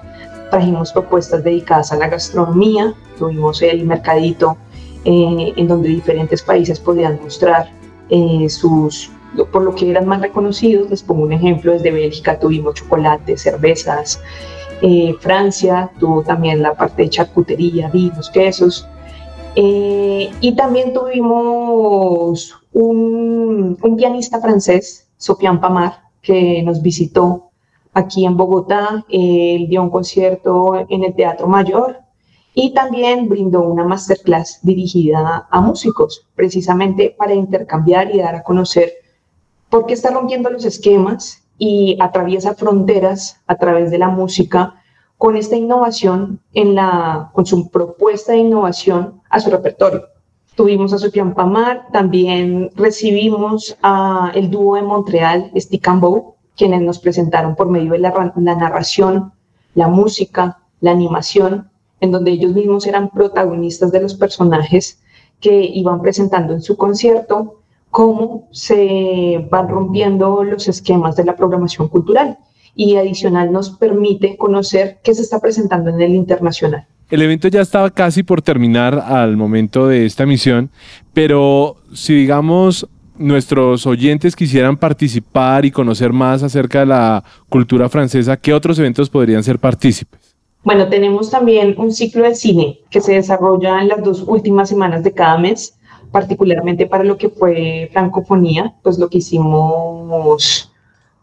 trajimos 0.51 0.92
propuestas 0.92 1.42
dedicadas 1.42 1.92
a 1.92 1.97
la 1.97 2.09
gastronomía, 2.09 2.94
tuvimos 3.18 3.61
el 3.62 3.85
mercadito 3.85 4.57
eh, 5.05 5.53
en 5.57 5.68
donde 5.68 5.88
diferentes 5.88 6.42
países 6.42 6.79
podían 6.79 7.18
mostrar 7.23 7.68
eh, 8.09 8.49
sus 8.49 9.11
por 9.52 9.62
lo 9.62 9.74
que 9.74 9.90
eran 9.90 10.06
más 10.06 10.20
reconocidos, 10.20 10.90
les 10.90 11.02
pongo 11.02 11.22
un 11.22 11.32
ejemplo, 11.32 11.72
desde 11.72 11.90
Bélgica 11.90 12.38
tuvimos 12.38 12.74
chocolate, 12.74 13.36
cervezas, 13.36 14.20
eh, 14.80 15.14
Francia 15.20 15.90
tuvo 15.98 16.22
también 16.22 16.62
la 16.62 16.74
parte 16.74 17.02
de 17.02 17.10
charcutería, 17.10 17.88
vinos, 17.88 18.30
quesos, 18.30 18.86
eh, 19.56 20.30
y 20.40 20.54
también 20.54 20.92
tuvimos 20.92 22.54
un, 22.72 23.76
un 23.80 23.96
pianista 23.96 24.40
francés, 24.40 25.08
Sofian 25.16 25.60
Pamar, 25.60 26.00
que 26.22 26.62
nos 26.62 26.80
visitó 26.80 27.50
aquí 27.92 28.24
en 28.24 28.36
Bogotá, 28.36 29.04
él 29.08 29.66
dio 29.68 29.82
un 29.82 29.90
concierto 29.90 30.86
en 30.88 31.04
el 31.04 31.14
Teatro 31.14 31.48
Mayor 31.48 31.98
y 32.54 32.72
también 32.72 33.28
brindó 33.28 33.62
una 33.62 33.84
masterclass 33.84 34.60
dirigida 34.62 35.46
a 35.50 35.60
músicos, 35.60 36.26
precisamente 36.34 37.14
para 37.16 37.34
intercambiar 37.34 38.14
y 38.14 38.18
dar 38.18 38.34
a 38.36 38.42
conocer 38.42 38.92
porque 39.70 39.94
está 39.94 40.11
rompiendo 40.11 40.50
los 40.50 40.64
esquemas 40.64 41.44
y 41.59 41.98
atraviesa 42.00 42.54
fronteras 42.54 43.40
a 43.46 43.57
través 43.57 43.90
de 43.90 43.98
la 43.98 44.09
música 44.09 44.74
con 45.16 45.37
esta 45.37 45.57
innovación 45.57 46.40
en 46.54 46.74
la, 46.74 47.31
con 47.33 47.44
su 47.44 47.68
propuesta 47.70 48.33
de 48.33 48.38
innovación 48.38 49.20
a 49.28 49.40
su 49.40 49.50
repertorio. 49.50 50.04
Tuvimos 50.54 50.92
a 50.92 50.98
Sofian 50.98 51.35
Pamar, 51.35 51.87
también 51.92 52.70
recibimos 52.74 53.76
a 53.83 54.33
el 54.35 54.50
dúo 54.50 54.76
de 54.76 54.83
Montreal, 54.83 55.50
Stick 55.57 55.87
and 55.88 56.04
quienes 56.57 56.83
nos 56.83 56.98
presentaron 56.98 57.54
por 57.54 57.68
medio 57.68 57.92
de 57.92 58.00
la 58.00 58.33
narración, 58.35 59.33
la 59.74 59.87
música, 59.87 60.59
la 60.81 60.90
animación, 60.90 61.70
en 62.00 62.11
donde 62.11 62.33
ellos 62.33 62.52
mismos 62.52 62.87
eran 62.87 63.11
protagonistas 63.11 63.92
de 63.92 64.00
los 64.00 64.14
personajes 64.14 65.00
que 65.40 65.64
iban 65.64 66.02
presentando 66.02 66.52
en 66.52 66.62
su 66.62 66.76
concierto 66.76 67.61
cómo 67.98 68.46
se 68.52 69.44
van 69.50 69.68
rompiendo 69.68 70.44
los 70.44 70.68
esquemas 70.68 71.16
de 71.16 71.24
la 71.24 71.34
programación 71.34 71.88
cultural 71.88 72.38
y 72.76 72.94
adicional 72.94 73.50
nos 73.50 73.70
permite 73.70 74.37
conocer 74.37 74.98
qué 75.02 75.12
se 75.16 75.22
está 75.22 75.40
presentando 75.40 75.90
en 75.90 76.00
el 76.00 76.14
internacional. 76.14 76.87
El 77.11 77.22
evento 77.22 77.48
ya 77.48 77.61
estaba 77.61 77.90
casi 77.90 78.22
por 78.22 78.40
terminar 78.40 78.94
al 79.04 79.37
momento 79.37 79.88
de 79.88 80.06
esta 80.06 80.22
emisión, 80.22 80.70
pero 81.12 81.74
si 81.92 82.14
digamos 82.14 82.87
nuestros 83.16 83.84
oyentes 83.84 84.37
quisieran 84.37 84.76
participar 84.76 85.64
y 85.64 85.72
conocer 85.72 86.12
más 86.12 86.44
acerca 86.44 86.78
de 86.78 86.87
la 86.87 87.24
cultura 87.48 87.88
francesa, 87.88 88.37
¿qué 88.37 88.54
otros 88.54 88.78
eventos 88.78 89.11
podrían 89.11 89.42
ser 89.42 89.58
partícipes? 89.58 90.37
Bueno, 90.62 90.88
tenemos 90.88 91.32
también 91.32 91.74
un 91.78 91.90
ciclo 91.90 92.22
de 92.22 92.37
cine 92.37 92.78
que 92.90 93.00
se 93.00 93.14
desarrolla 93.14 93.82
en 93.82 93.88
las 93.88 94.04
dos 94.04 94.22
últimas 94.24 94.68
semanas 94.68 95.02
de 95.02 95.14
cada 95.14 95.37
mes, 95.37 95.77
particularmente 96.11 96.87
para 96.87 97.05
lo 97.05 97.16
que 97.16 97.29
fue 97.29 97.88
francofonía, 97.92 98.75
pues 98.83 98.99
lo 98.99 99.09
que 99.09 99.18
hicimos 99.18 100.73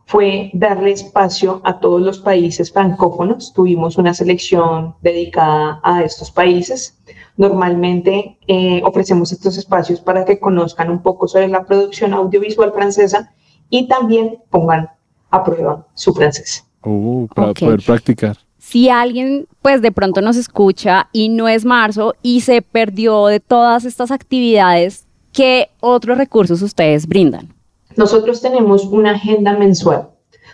fue 0.05 0.51
darle 0.53 0.91
espacio 0.91 1.61
a 1.63 1.79
todos 1.79 2.01
los 2.01 2.19
países 2.19 2.71
francófonos. 2.71 3.53
Tuvimos 3.53 3.97
una 3.97 4.13
selección 4.13 4.95
dedicada 5.01 5.79
a 5.83 6.03
estos 6.03 6.31
países. 6.31 6.97
Normalmente 7.37 8.37
eh, 8.47 8.81
ofrecemos 8.83 9.31
estos 9.31 9.57
espacios 9.57 9.99
para 9.99 10.23
que 10.23 10.39
conozcan 10.39 10.89
un 10.89 11.01
poco 11.01 11.27
sobre 11.27 11.47
la 11.47 11.65
producción 11.65 12.13
audiovisual 12.13 12.71
francesa 12.71 13.33
y 13.69 13.87
también 13.87 14.37
pongan 14.49 14.89
a 15.31 15.43
prueba 15.43 15.87
su 15.95 16.13
francés. 16.13 16.65
Uh, 16.83 17.27
para 17.33 17.53
poder 17.53 17.81
practicar. 17.83 18.37
Si 18.59 18.89
alguien 18.89 19.47
pues 19.65 19.81
de 19.81 19.91
pronto 19.91 20.21
nos 20.21 20.37
escucha 20.37 21.09
y 21.11 21.27
no 21.27 21.47
es 21.47 21.65
marzo 21.65 22.13
y 22.21 22.41
se 22.41 22.61
perdió 22.61 23.25
de 23.25 23.39
todas 23.39 23.83
estas 23.83 24.11
actividades, 24.11 25.07
¿qué 25.33 25.69
otros 25.79 26.19
recursos 26.19 26.61
ustedes 26.61 27.07
brindan? 27.07 27.51
Nosotros 27.97 28.43
tenemos 28.43 28.85
una 28.85 29.13
agenda 29.13 29.57
mensual. 29.57 30.09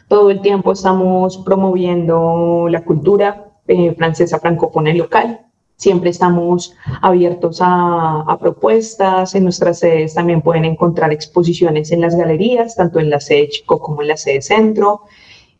Todo 0.07 0.31
el 0.31 0.39
tiempo 0.39 0.71
estamos 0.71 1.39
promoviendo 1.39 2.67
la 2.69 2.85
cultura 2.85 3.51
eh, 3.67 3.93
francesa 3.95 4.39
francófona 4.39 4.93
local. 4.93 5.41
Siempre 5.75 6.09
estamos 6.09 6.73
abiertos 7.01 7.59
a, 7.61 8.37
propuestas. 8.39 9.35
En 9.35 9.43
nuestras 9.43 9.79
sedes 9.79 10.13
también 10.13 10.41
pueden 10.41 10.63
encontrar 10.63 11.11
exposiciones 11.11 11.91
en 11.91 11.99
las 11.99 12.15
galerías, 12.15 12.77
tanto 12.77 13.01
en 13.01 13.09
la 13.09 13.19
sede 13.19 13.49
Chico 13.49 13.77
como 13.77 14.03
en 14.03 14.07
la 14.07 14.15
sede 14.15 14.41
Centro. 14.41 15.01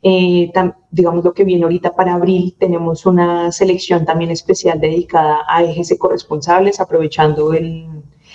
Eh, 0.04 0.52
digamos 0.90 1.24
lo 1.24 1.34
que 1.34 1.44
viene 1.44 1.64
ahorita 1.64 1.94
para 1.94 2.16
abril, 2.16 2.56
tenemos 2.60 3.06
una 3.06 3.52
selección 3.52 4.06
también 4.06 4.32
especial 4.32 4.80
dedicada 4.80 5.42
a 5.48 5.64
ejes 5.64 5.96
corresponsables, 6.00 6.80
aprovechando 6.80 7.54
el, 7.54 7.88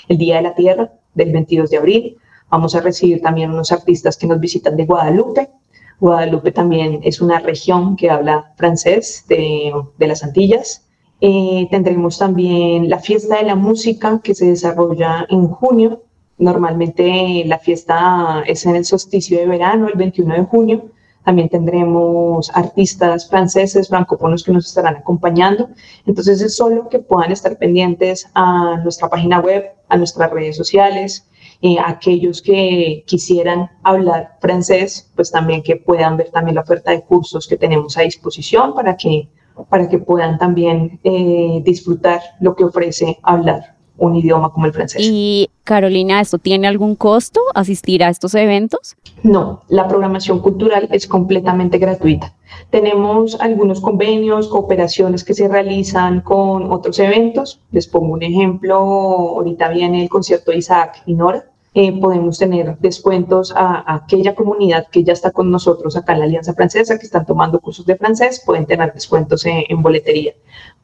el 0.08 0.18
Día 0.18 0.36
de 0.36 0.42
la 0.42 0.54
Tierra 0.54 0.92
del 1.14 1.32
22 1.32 1.70
de 1.70 1.76
abril. 1.76 2.18
Vamos 2.50 2.74
a 2.74 2.80
recibir 2.80 3.20
también 3.20 3.50
unos 3.50 3.72
artistas 3.72 4.16
que 4.16 4.26
nos 4.26 4.38
visitan 4.38 4.76
de 4.76 4.86
Guadalupe. 4.86 5.50
Guadalupe 5.98 6.52
también 6.52 7.00
es 7.02 7.20
una 7.20 7.40
región 7.40 7.96
que 7.96 8.10
habla 8.10 8.52
francés 8.56 9.24
de, 9.28 9.72
de 9.98 10.06
las 10.06 10.22
Antillas. 10.22 10.86
Eh, 11.20 11.66
tendremos 11.70 12.18
también 12.18 12.90
la 12.90 12.98
fiesta 12.98 13.38
de 13.38 13.44
la 13.44 13.54
música 13.54 14.20
que 14.22 14.34
se 14.34 14.46
desarrolla 14.46 15.26
en 15.30 15.48
junio. 15.48 16.02
Normalmente 16.38 17.42
la 17.46 17.58
fiesta 17.58 18.42
es 18.46 18.66
en 18.66 18.76
el 18.76 18.84
solsticio 18.84 19.38
de 19.38 19.46
verano, 19.46 19.88
el 19.88 19.94
21 19.94 20.34
de 20.34 20.42
junio. 20.42 20.90
También 21.26 21.48
tendremos 21.48 22.52
artistas 22.54 23.28
franceses, 23.28 23.88
francófonos 23.88 24.44
que 24.44 24.52
nos 24.52 24.68
estarán 24.68 24.94
acompañando. 24.94 25.70
Entonces 26.06 26.40
es 26.40 26.54
solo 26.54 26.88
que 26.88 27.00
puedan 27.00 27.32
estar 27.32 27.58
pendientes 27.58 28.28
a 28.34 28.76
nuestra 28.84 29.08
página 29.08 29.40
web, 29.40 29.72
a 29.88 29.96
nuestras 29.96 30.30
redes 30.30 30.56
sociales, 30.56 31.28
eh, 31.62 31.78
aquellos 31.84 32.40
que 32.40 33.02
quisieran 33.08 33.68
hablar 33.82 34.36
francés, 34.40 35.10
pues 35.16 35.32
también 35.32 35.64
que 35.64 35.74
puedan 35.74 36.16
ver 36.16 36.30
también 36.30 36.54
la 36.54 36.60
oferta 36.60 36.92
de 36.92 37.02
cursos 37.02 37.48
que 37.48 37.56
tenemos 37.56 37.98
a 37.98 38.02
disposición 38.02 38.72
para 38.72 38.96
que, 38.96 39.28
para 39.68 39.88
que 39.88 39.98
puedan 39.98 40.38
también 40.38 41.00
eh, 41.02 41.60
disfrutar 41.64 42.20
lo 42.38 42.54
que 42.54 42.62
ofrece 42.62 43.18
hablar 43.24 43.75
un 43.98 44.16
idioma 44.16 44.52
como 44.52 44.66
el 44.66 44.72
francés. 44.72 45.02
Y 45.02 45.50
Carolina, 45.64 46.20
¿esto 46.20 46.38
tiene 46.38 46.66
algún 46.66 46.96
costo 46.96 47.40
asistir 47.54 48.04
a 48.04 48.08
estos 48.08 48.34
eventos? 48.34 48.96
No, 49.22 49.62
la 49.68 49.88
programación 49.88 50.40
cultural 50.40 50.88
es 50.92 51.06
completamente 51.06 51.78
gratuita. 51.78 52.34
Tenemos 52.70 53.40
algunos 53.40 53.80
convenios, 53.80 54.48
cooperaciones 54.48 55.24
que 55.24 55.34
se 55.34 55.48
realizan 55.48 56.20
con 56.20 56.72
otros 56.72 56.98
eventos. 56.98 57.60
Les 57.72 57.86
pongo 57.86 58.12
un 58.12 58.22
ejemplo, 58.22 58.76
ahorita 58.76 59.68
viene 59.70 60.02
el 60.02 60.08
concierto 60.08 60.50
de 60.50 60.58
Isaac 60.58 61.02
y 61.06 61.14
Nora. 61.14 61.46
Eh, 61.78 61.92
podemos 62.00 62.38
tener 62.38 62.78
descuentos 62.78 63.52
a, 63.54 63.96
aquella 63.96 64.34
comunidad 64.34 64.86
que 64.88 65.04
ya 65.04 65.12
está 65.12 65.30
con 65.30 65.50
nosotros 65.50 65.94
acá 65.94 66.14
en 66.14 66.20
la 66.20 66.24
Alianza 66.24 66.54
Francesa, 66.54 66.98
que 66.98 67.04
están 67.04 67.26
tomando 67.26 67.60
cursos 67.60 67.84
de 67.84 67.96
francés, 67.96 68.42
pueden 68.46 68.64
tener 68.64 68.94
descuentos 68.94 69.44
en, 69.44 69.82
boletería. 69.82 70.32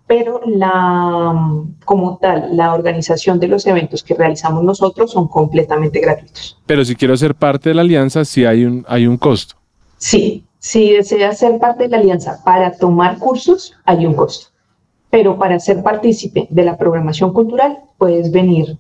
Pero 0.07 0.41
la, 0.45 1.33
como 1.85 2.19
tal, 2.19 2.57
la 2.57 2.75
organización 2.75 3.39
de 3.41 3.49
los 3.49 3.67
eventos 3.67 4.03
que 4.03 4.15
realizamos 4.15 4.63
nosotros 4.65 5.13
son 5.13 5.29
completamente 5.29 6.01
gratuitos. 6.01 6.61
Pero 6.67 6.85
si 6.85 6.97
quiero 6.97 7.17
ser 7.17 7.35
parte 7.35 7.71
de 7.71 7.75
la 7.75 7.83
alianza, 7.83 8.25
sí 8.25 8.45
hay 8.45 8.65
un, 8.65 8.85
hay 8.89 9.07
un 9.07 9.17
costo. 9.17 9.55
Sí, 9.97 10.45
si 10.59 10.93
deseas 10.93 11.39
ser 11.39 11.59
parte 11.59 11.85
de 11.85 11.91
la 11.91 11.99
alianza 11.99 12.41
para 12.45 12.73
tomar 12.73 13.19
cursos, 13.19 13.75
hay 13.85 14.05
un 14.05 14.15
costo. 14.15 14.49
Pero 15.11 15.39
para 15.39 15.59
ser 15.61 15.83
partícipe 15.83 16.47
de 16.51 16.65
la 16.65 16.77
programación 16.77 17.33
cultural, 17.33 17.79
puedes 17.99 18.31
venir 18.33 18.77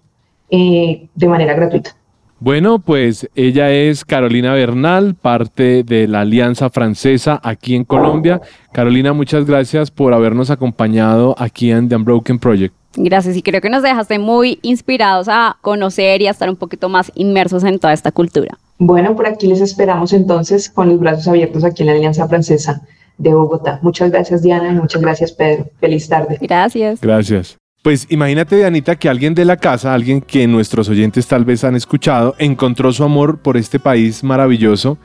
eh, 0.50 1.08
de 1.14 1.28
manera 1.28 1.54
gratuita. 1.54 1.96
Bueno, 2.44 2.80
pues 2.80 3.30
ella 3.36 3.70
es 3.70 4.04
Carolina 4.04 4.52
Bernal, 4.52 5.14
parte 5.14 5.84
de 5.84 6.08
la 6.08 6.22
Alianza 6.22 6.70
Francesa 6.70 7.40
aquí 7.40 7.76
en 7.76 7.84
Colombia. 7.84 8.40
Carolina, 8.72 9.12
muchas 9.12 9.46
gracias 9.46 9.92
por 9.92 10.12
habernos 10.12 10.50
acompañado 10.50 11.36
aquí 11.38 11.70
en 11.70 11.88
The 11.88 11.94
Unbroken 11.94 12.40
Project. 12.40 12.74
Gracias 12.96 13.36
y 13.36 13.42
creo 13.42 13.60
que 13.60 13.70
nos 13.70 13.84
dejaste 13.84 14.18
muy 14.18 14.58
inspirados 14.62 15.28
a 15.28 15.56
conocer 15.60 16.20
y 16.20 16.26
a 16.26 16.32
estar 16.32 16.50
un 16.50 16.56
poquito 16.56 16.88
más 16.88 17.12
inmersos 17.14 17.62
en 17.62 17.78
toda 17.78 17.92
esta 17.92 18.10
cultura. 18.10 18.58
Bueno, 18.78 19.14
por 19.14 19.28
aquí 19.28 19.46
les 19.46 19.60
esperamos 19.60 20.12
entonces 20.12 20.68
con 20.68 20.88
los 20.88 20.98
brazos 20.98 21.28
abiertos 21.28 21.62
aquí 21.62 21.84
en 21.84 21.90
la 21.90 21.92
Alianza 21.92 22.26
Francesa 22.26 22.82
de 23.18 23.32
Bogotá. 23.32 23.78
Muchas 23.82 24.10
gracias 24.10 24.42
Diana 24.42 24.72
y 24.72 24.74
muchas 24.74 25.00
gracias 25.00 25.30
Pedro. 25.30 25.66
Feliz 25.78 26.08
tarde. 26.08 26.38
Gracias. 26.40 27.00
Gracias. 27.00 27.61
Pues 27.82 28.06
imagínate, 28.10 28.64
Anita, 28.64 28.94
que 28.94 29.08
alguien 29.08 29.34
de 29.34 29.44
la 29.44 29.56
casa, 29.56 29.92
alguien 29.92 30.20
que 30.20 30.46
nuestros 30.46 30.88
oyentes 30.88 31.26
tal 31.26 31.44
vez 31.44 31.64
han 31.64 31.74
escuchado, 31.74 32.36
encontró 32.38 32.92
su 32.92 33.02
amor 33.02 33.40
por 33.40 33.56
este 33.56 33.80
país 33.80 34.22
maravilloso 34.22 34.98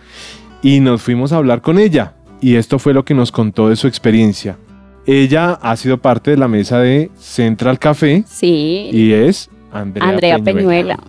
y 0.62 0.80
nos 0.80 1.02
fuimos 1.02 1.34
a 1.34 1.38
hablar 1.38 1.64
con 1.64 1.80
ella. 1.80 2.14
Y 2.40 2.54
esto 2.54 2.78
fue 2.78 2.94
lo 2.94 3.04
que 3.04 3.16
nos 3.16 3.32
contó 3.32 3.70
de 3.70 3.76
su 3.76 3.88
experiencia. 3.88 4.60
Ella 5.08 5.54
ha 5.54 5.76
sido 5.76 5.98
parte 5.98 6.30
de 6.30 6.38
la 6.38 6.48
mesa 6.48 6.80
de 6.80 7.10
Central 7.18 7.80
Café. 7.80 8.24
Sí. 8.28 8.92
Y 8.94 9.12
es 9.12 9.50
Andrea, 9.72 10.08
Andrea 10.08 10.38
Peñuela. 10.38 11.00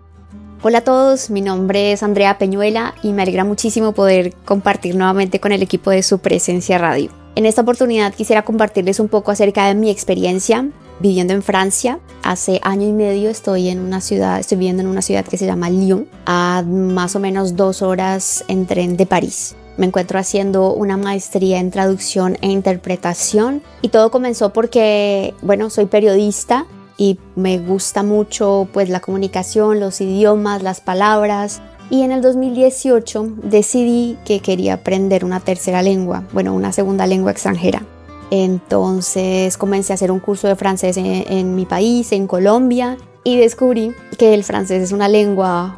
Hola 0.63 0.79
a 0.79 0.85
todos, 0.85 1.29
mi 1.29 1.43
nombre 1.43 1.93
es 1.93 2.03
Andrea 2.03 2.39
Peñuela 2.39 2.95
y 3.03 3.13
me 3.13 3.21
alegra 3.21 3.45
muchísimo 3.45 3.93
poder 3.93 4.33
compartir 4.47 4.97
nuevamente 4.97 5.39
con 5.39 5.53
el 5.53 5.63
equipo 5.63 5.91
de 5.91 6.03
su 6.03 6.19
presencia 6.21 6.79
radio. 6.79 7.11
En 7.35 7.45
esta 7.45 7.61
oportunidad 7.61 8.15
quisiera 8.15 8.43
compartirles 8.43 9.01
un 9.01 9.09
poco 9.09 9.33
acerca 9.33 9.67
de 9.67 9.75
mi 9.75 9.91
experiencia 9.91 10.65
viviendo 11.01 11.33
en 11.33 11.43
Francia. 11.43 12.01
Hace 12.23 12.61
año 12.63 12.87
y 12.87 12.93
medio 12.93 13.31
estoy 13.31 13.69
en 13.69 13.79
una 13.81 14.01
ciudad, 14.01 14.39
estoy 14.39 14.59
viviendo 14.59 14.83
en 14.83 14.89
una 14.89 15.03
ciudad 15.03 15.25
que 15.25 15.39
se 15.39 15.47
llama 15.47 15.71
Lyon, 15.71 16.09
a 16.27 16.63
más 16.67 17.17
o 17.17 17.21
menos 17.21 17.57
dos 17.57 17.83
horas 17.83 18.45
en 18.49 18.67
tren 18.67 18.97
de 18.97 19.07
París. 19.07 19.57
Me 19.77 19.87
encuentro 19.87 20.19
haciendo 20.19 20.75
una 20.75 20.97
maestría 20.97 21.61
en 21.61 21.71
traducción 21.71 22.37
e 22.43 22.49
interpretación 22.49 23.63
y 23.81 23.91
todo 23.91 24.11
comenzó 24.11 24.53
porque, 24.53 25.35
bueno, 25.41 25.71
soy 25.71 25.87
periodista 25.87 26.67
y 26.97 27.19
me 27.37 27.59
gusta 27.59 28.03
mucho 28.03 28.69
pues 28.73 28.89
la 28.89 29.01
comunicación, 29.01 29.79
los 29.79 30.01
idiomas, 30.01 30.65
las 30.65 30.81
palabras 30.81 31.63
y 31.91 32.03
en 32.03 32.13
el 32.13 32.21
2018 32.21 33.35
decidí 33.45 34.19
que 34.25 34.41
quería 34.41 34.75
aprender 34.75 35.25
una 35.25 35.41
tercera 35.41 35.81
lengua, 35.81 36.25
bueno, 36.33 36.55
una 36.55 36.73
segunda 36.73 37.07
lengua 37.07 37.31
extranjera. 37.31 37.83
Entonces 38.31 39.57
comencé 39.57 39.93
a 39.93 39.95
hacer 39.95 40.11
un 40.11 40.21
curso 40.21 40.49
de 40.49 40.57
francés 40.57 40.97
en, 40.97 41.55
mi 41.55 41.65
país, 41.67 42.13
en 42.13 42.27
Colombia, 42.27 42.97
y 43.25 43.37
descubrí 43.37 43.93
que 44.19 44.35
el 44.35 44.45
francés 44.45 44.83
es 44.83 44.93
una 44.93 45.09
lengua 45.09 45.77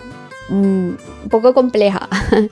mm, 0.49 0.55
un 0.55 1.29
poco 1.31 1.55
compleja. 1.55 2.09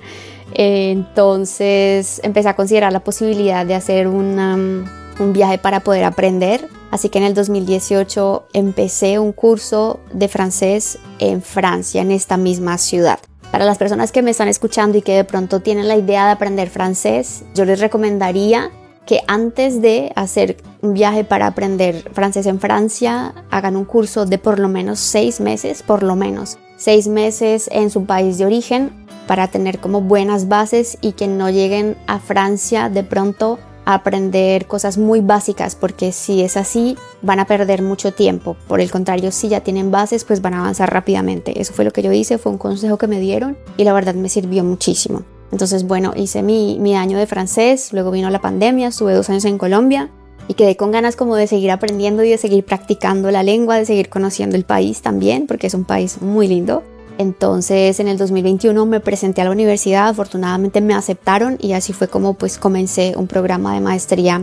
Entonces 0.54 2.20
empecé 2.22 2.48
a 2.48 2.56
considerar 2.56 2.92
la 2.92 3.00
posibilidad 3.00 3.66
de 3.66 3.74
hacer 3.74 4.08
un 4.08 4.84
viaje 5.18 5.58
para 5.58 5.80
poder 5.80 6.04
aprender. 6.04 6.68
Así 6.90 7.11
que 7.11 7.18
en 7.18 7.24
el 7.24 7.34
2018 7.34 8.46
empecé 8.54 9.18
un 9.18 9.32
curso 9.32 10.00
de 10.12 10.28
francés 10.28 10.98
en 11.18 11.42
Francia, 11.42 12.00
en 12.00 12.11
esta 12.11 12.37
misma 12.38 12.78
ciudad. 12.78 13.18
Para 13.50 13.64
las 13.64 13.78
personas 13.78 14.12
que 14.12 14.22
me 14.22 14.30
están 14.30 14.48
escuchando 14.48 14.98
y 14.98 15.02
que 15.02 15.14
de 15.14 15.24
pronto 15.24 15.61
tienen 15.61 15.88
la 15.88 15.96
idea 15.96 16.26
de 16.26 16.32
aprender 16.32 16.68
francés, 16.70 17.44
yo 17.54 17.64
les 17.64 17.80
recomendaría 17.80 18.70
que 19.09 19.23
antes 19.27 19.81
de 19.81 20.12
hacer 20.16 20.59
un 20.83 20.92
viaje 20.92 21.25
para 21.25 21.47
aprender 21.47 22.11
francés 22.12 22.44
en 22.44 22.61
Francia, 22.61 23.35
hagan 23.51 23.75
un 23.75 23.87
curso 23.87 24.27
de 24.27 24.37
por 24.37 24.59
lo 24.59 24.68
menos 24.68 24.99
seis 25.01 25.40
meses, 25.40 25.83
por 25.83 26.03
lo 26.03 26.14
menos 26.14 26.59
seis 26.77 27.09
meses 27.09 27.71
en 27.73 27.88
su 27.88 28.05
país 28.05 28.37
de 28.37 28.44
origen 28.44 28.92
para 29.27 29.49
tener 29.49 29.79
como 29.79 30.03
buenas 30.03 30.49
bases 30.49 30.99
y 31.01 31.12
que 31.12 31.27
no 31.27 31.49
lleguen 31.49 31.97
a 32.07 32.18
Francia 32.18 32.90
de 32.90 33.03
pronto 33.03 33.59
a 33.87 33.94
aprender 33.94 34.66
cosas 34.66 34.99
muy 34.99 35.23
básicas, 35.23 35.75
porque 35.75 36.12
si 36.12 36.42
es 36.42 36.59
así, 36.59 36.99
van 37.23 37.40
a 37.40 37.47
perder 37.47 37.81
mucho 37.81 38.12
tiempo. 38.12 38.59
Por 38.66 38.83
el 38.83 38.90
contrario, 38.90 39.33
si 39.33 39.49
ya 39.49 39.61
tienen 39.61 39.90
bases, 39.90 40.25
pues 40.25 40.42
van 40.42 40.53
a 40.53 40.61
avanzar 40.61 40.92
rápidamente. 40.92 41.59
Eso 41.59 41.73
fue 41.73 41.87
lo 41.87 41.92
que 41.92 42.03
yo 42.03 42.12
hice, 42.12 42.37
fue 42.37 42.53
un 42.53 42.59
consejo 42.59 42.99
que 42.99 43.07
me 43.07 43.21
dieron 43.21 43.57
y 43.79 43.85
la 43.85 43.94
verdad 43.94 44.14
me 44.14 44.29
sirvió 44.29 44.64
muchísimo. 44.64 45.23
Entonces, 45.52 45.87
bueno, 45.87 46.12
hice 46.16 46.42
mi, 46.42 46.78
mi 46.78 46.94
año 46.94 47.18
de 47.18 47.26
francés, 47.26 47.92
luego 47.92 48.11
vino 48.11 48.28
la 48.30 48.40
pandemia, 48.40 48.88
estuve 48.88 49.14
dos 49.14 49.30
años 49.30 49.44
en 49.44 49.58
Colombia 49.58 50.11
y 50.48 50.54
quedé 50.54 50.76
con 50.76 50.90
ganas 50.90 51.16
como 51.16 51.37
de 51.37 51.46
seguir 51.46 51.70
aprendiendo 51.70 52.24
y 52.24 52.30
de 52.30 52.38
seguir 52.38 52.64
practicando 52.64 53.30
la 53.30 53.42
lengua, 53.42 53.76
de 53.76 53.87
seguir 53.87 54.08
conociendo 54.08 54.56
el 54.56 54.64
país 54.64 55.02
también, 55.02 55.46
porque 55.46 55.66
es 55.66 55.74
un 55.74 55.84
país 55.84 56.20
muy 56.20 56.48
lindo. 56.48 56.82
Entonces 57.18 57.98
en 57.98 58.08
el 58.08 58.16
2021 58.16 58.87
me 58.87 59.00
presenté 59.00 59.40
a 59.40 59.44
la 59.44 59.50
universidad, 59.50 60.08
afortunadamente 60.08 60.80
me 60.80 60.94
aceptaron 60.94 61.56
y 61.61 61.72
así 61.72 61.92
fue 61.92 62.08
como 62.08 62.34
pues 62.34 62.58
comencé 62.58 63.14
un 63.16 63.26
programa 63.26 63.74
de 63.74 63.80
maestría 63.80 64.40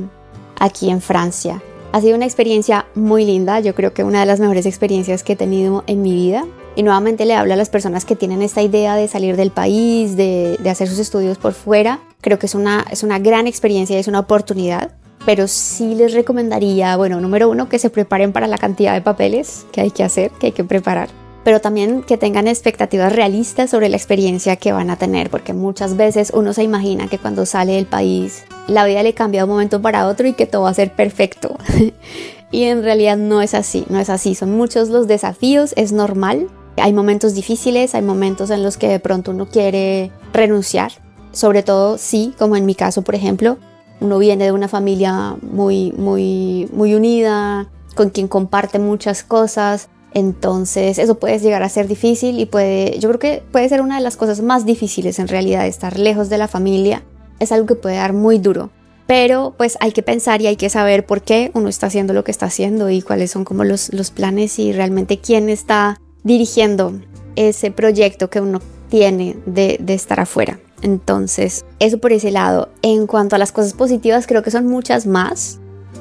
aquí 0.60 0.90
en 0.90 1.02
Francia. 1.02 1.64
Ha 1.94 2.02
sido 2.02 2.18
una 2.18 2.26
experiencia 2.26 2.86
muy 2.94 3.26
linda, 3.26 3.62
yo 3.62 3.74
creo 3.74 3.94
que 3.94 4.04
una 4.04 4.20
de 4.20 4.26
las 4.26 4.42
mejores 4.42 4.66
experiencias 4.66 5.24
que 5.24 5.34
he 5.34 5.38
tenido 5.38 5.86
en 5.88 6.02
mi 6.02 6.14
vida. 6.14 6.46
Y 6.76 6.84
nuevamente 6.84 7.26
le 7.26 7.36
hablo 7.36 7.54
a 7.54 7.58
las 7.58 7.70
personas 7.70 8.06
que 8.06 8.16
tienen 8.16 8.42
esta 8.42 8.62
idea 8.62 8.96
de 8.96 9.08
salir 9.08 9.38
del 9.38 9.52
país, 9.52 10.18
de, 10.18 10.58
de 10.60 10.70
hacer 10.70 10.88
sus 10.88 11.00
estudios 11.00 11.38
por 11.38 11.54
fuera. 11.54 12.00
Creo 12.22 12.38
que 12.38 12.48
es 12.48 12.56
una, 12.56 12.86
es 12.92 13.04
una 13.04 13.20
gran 13.20 13.48
experiencia 13.48 13.96
y 13.96 14.00
es 14.00 14.08
una 14.08 14.20
oportunidad 14.20 14.92
pero 15.26 15.48
sí 15.48 15.96
les 15.96 16.14
recomendaría, 16.14 16.96
bueno, 16.98 17.20
número 17.20 17.50
uno, 17.50 17.68
que 17.68 17.80
se 17.80 17.90
preparen 17.90 18.32
para 18.32 18.48
la 18.48 18.58
cantidad 18.58 18.94
de 18.94 19.02
papeles 19.02 19.66
que 19.72 19.82
hay 19.82 19.92
que 19.92 20.04
hacer, 20.04 20.32
que 20.32 20.48
hay 20.48 20.52
que 20.52 20.64
preparar, 20.64 21.10
pero 21.44 21.60
también 21.62 22.04
que 22.04 22.18
tengan 22.18 22.48
expectativas 22.48 23.14
realistas 23.14 23.70
sobre 23.70 23.90
la 23.90 23.98
experiencia 23.98 24.56
que 24.56 24.72
van 24.72 24.90
a 24.90 24.98
tener, 24.98 25.30
porque 25.30 25.54
muchas 25.54 25.98
veces 25.98 26.32
uno 26.34 26.54
se 26.54 26.64
imagina 26.64 27.08
que 27.08 27.18
cuando 27.18 27.46
sale 27.46 27.74
del 27.74 27.86
país 27.86 28.44
la 28.68 28.86
vida 28.86 29.04
le 29.04 29.14
cambia 29.14 29.42
de 29.42 29.44
un 29.46 29.52
momento 29.52 29.82
para 29.82 30.08
otro 30.08 30.28
y 30.28 30.34
que 30.34 30.46
todo 30.46 30.64
va 30.64 30.70
a 30.70 30.74
ser 30.74 30.92
perfecto. 30.94 31.58
y 32.52 32.64
en 32.64 32.84
realidad 32.84 33.18
no 33.18 33.42
es 33.42 33.54
así, 33.54 33.86
no 33.90 34.00
es 34.00 34.10
así, 34.10 34.36
son 34.36 34.52
muchos 34.56 34.90
los 34.90 35.08
desafíos, 35.08 35.74
es 35.76 35.92
normal. 35.92 36.48
Hay 36.78 36.94
momentos 36.94 37.34
difíciles, 37.34 37.96
hay 37.96 38.02
momentos 38.02 38.50
en 38.50 38.64
los 38.64 38.78
que 38.78 38.88
de 38.88 39.00
pronto 39.00 39.32
uno 39.32 39.48
quiere 39.48 40.12
renunciar, 40.34 40.92
sobre 41.32 41.64
todo 41.64 41.98
sí, 41.98 42.34
como 42.38 42.56
en 42.56 42.66
mi 42.66 42.76
caso, 42.76 43.02
por 43.02 43.16
ejemplo, 43.16 43.58
uno 44.00 44.20
viene 44.20 44.46
de 44.46 44.52
una 44.52 44.68
familia 44.68 45.36
muy, 45.42 45.92
muy, 45.94 46.70
muy 46.74 46.94
unida, 46.94 47.70
con 47.96 48.10
quien 48.10 48.28
comparte 48.28 48.80
muchas 48.80 49.24
cosas. 49.24 49.90
Entonces 50.14 50.98
eso 50.98 51.16
puede 51.16 51.40
llegar 51.40 51.64
a 51.64 51.70
ser 51.70 51.88
difícil 51.88 52.40
y 52.40 52.46
puede, 52.46 52.98
yo 53.00 53.10
creo 53.10 53.20
que 53.20 53.44
puede 53.52 53.68
ser 53.68 53.82
una 53.82 53.98
de 53.98 54.04
las 54.04 54.16
cosas 54.16 54.42
más 54.42 54.66
difíciles 54.66 55.20
en 55.20 55.28
realidad, 55.28 55.66
estar 55.68 56.00
lejos 56.00 56.30
de 56.30 56.38
la 56.38 56.48
familia. 56.48 57.04
Es 57.40 57.52
algo 57.52 57.68
que 57.68 57.76
puede 57.76 57.96
dar 57.96 58.14
muy 58.14 58.38
duro. 58.38 58.70
Pero 59.08 59.54
pues 59.58 59.78
hay 59.82 59.92
que 59.92 60.02
pensar 60.02 60.42
y 60.42 60.48
hay 60.48 60.56
que 60.56 60.70
saber 60.70 61.06
por 61.06 61.22
qué 61.22 61.52
uno 61.54 61.70
está 61.70 61.88
haciendo 61.88 62.14
lo 62.14 62.24
que 62.24 62.32
está 62.32 62.48
haciendo 62.48 62.90
y 62.90 63.02
cuáles 63.02 63.32
son 63.32 63.46
como 63.46 63.64
los, 63.64 63.94
los 63.94 64.10
planes 64.10 64.58
y 64.58 64.72
realmente 64.72 65.20
quién 65.20 65.50
está 65.50 66.00
dirigiendo 66.26 67.00
ese 67.38 67.72
proyecto 67.72 68.30
que 68.30 68.42
uno 68.42 68.60
tiene 68.90 69.38
de, 69.46 69.80
estar 69.88 70.20
afuera. 70.20 70.60
Entonces, 70.82 71.64
eso 71.80 72.00
por 72.00 72.12
ese 72.12 72.32
lado. 72.32 72.70
En 72.82 73.08
cuanto 73.08 73.36
a 73.36 73.40
las 73.40 73.54
cosas 73.54 73.74
positivas, 73.74 74.28
creo 74.28 74.44
que 74.44 74.52
son 74.52 74.68
muchas 74.68 75.06
más. 75.08 75.60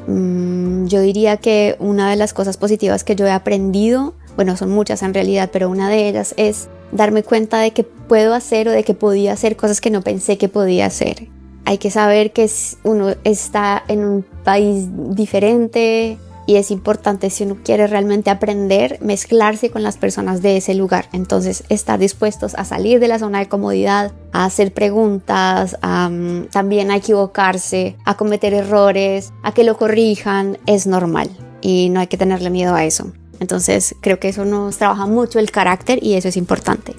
Mm, 0.08 0.86
yo 0.86 1.00
diría 1.00 1.36
que 1.36 1.76
una 1.78 2.10
de 2.10 2.16
las 2.16 2.34
cosas 2.34 2.56
positivas 2.56 3.04
que 3.04 3.14
yo 3.14 3.26
he 3.26 3.30
aprendido, 3.30 4.14
bueno, 4.36 4.56
son 4.56 4.70
muchas 4.70 5.02
en 5.02 5.14
realidad, 5.14 5.50
pero 5.52 5.70
una 5.70 5.88
de 5.88 6.08
ellas 6.08 6.34
es 6.36 6.68
darme 6.90 7.22
cuenta 7.22 7.58
de 7.58 7.72
que 7.72 7.84
puedo 7.84 8.34
hacer 8.34 8.68
o 8.68 8.72
de 8.72 8.82
que 8.82 8.94
podía 8.94 9.32
hacer 9.32 9.56
cosas 9.56 9.80
que 9.80 9.90
no 9.90 10.02
pensé 10.02 10.38
que 10.38 10.48
podía 10.48 10.86
hacer. 10.86 11.28
Hay 11.66 11.78
que 11.78 11.90
saber 11.90 12.32
que 12.32 12.50
uno 12.82 13.14
está 13.24 13.82
en 13.88 14.04
un 14.04 14.26
país 14.44 14.88
diferente, 15.14 16.18
y 16.46 16.56
es 16.56 16.70
importante 16.70 17.30
si 17.30 17.44
uno 17.44 17.56
quiere 17.64 17.86
realmente 17.86 18.30
aprender, 18.30 18.98
mezclarse 19.00 19.70
con 19.70 19.82
las 19.82 19.96
personas 19.96 20.42
de 20.42 20.56
ese 20.56 20.74
lugar. 20.74 21.08
Entonces, 21.12 21.64
estar 21.68 21.98
dispuestos 21.98 22.54
a 22.54 22.64
salir 22.64 23.00
de 23.00 23.08
la 23.08 23.18
zona 23.18 23.38
de 23.38 23.48
comodidad, 23.48 24.12
a 24.32 24.44
hacer 24.44 24.74
preguntas, 24.74 25.76
también 25.80 26.90
a 26.90 26.96
equivocarse, 26.96 27.96
a 28.04 28.16
cometer 28.16 28.54
errores, 28.54 29.32
a 29.42 29.52
que 29.52 29.64
lo 29.64 29.76
corrijan, 29.76 30.58
es 30.66 30.86
normal 30.86 31.30
y 31.60 31.88
no 31.88 32.00
hay 32.00 32.06
que 32.08 32.18
tenerle 32.18 32.50
miedo 32.50 32.74
a 32.74 32.84
eso. 32.84 33.12
Entonces, 33.40 33.94
creo 34.00 34.20
que 34.20 34.28
eso 34.28 34.44
nos 34.44 34.76
trabaja 34.76 35.06
mucho 35.06 35.38
el 35.38 35.50
carácter 35.50 35.98
y 36.02 36.14
eso 36.14 36.28
es 36.28 36.36
importante. 36.36 36.94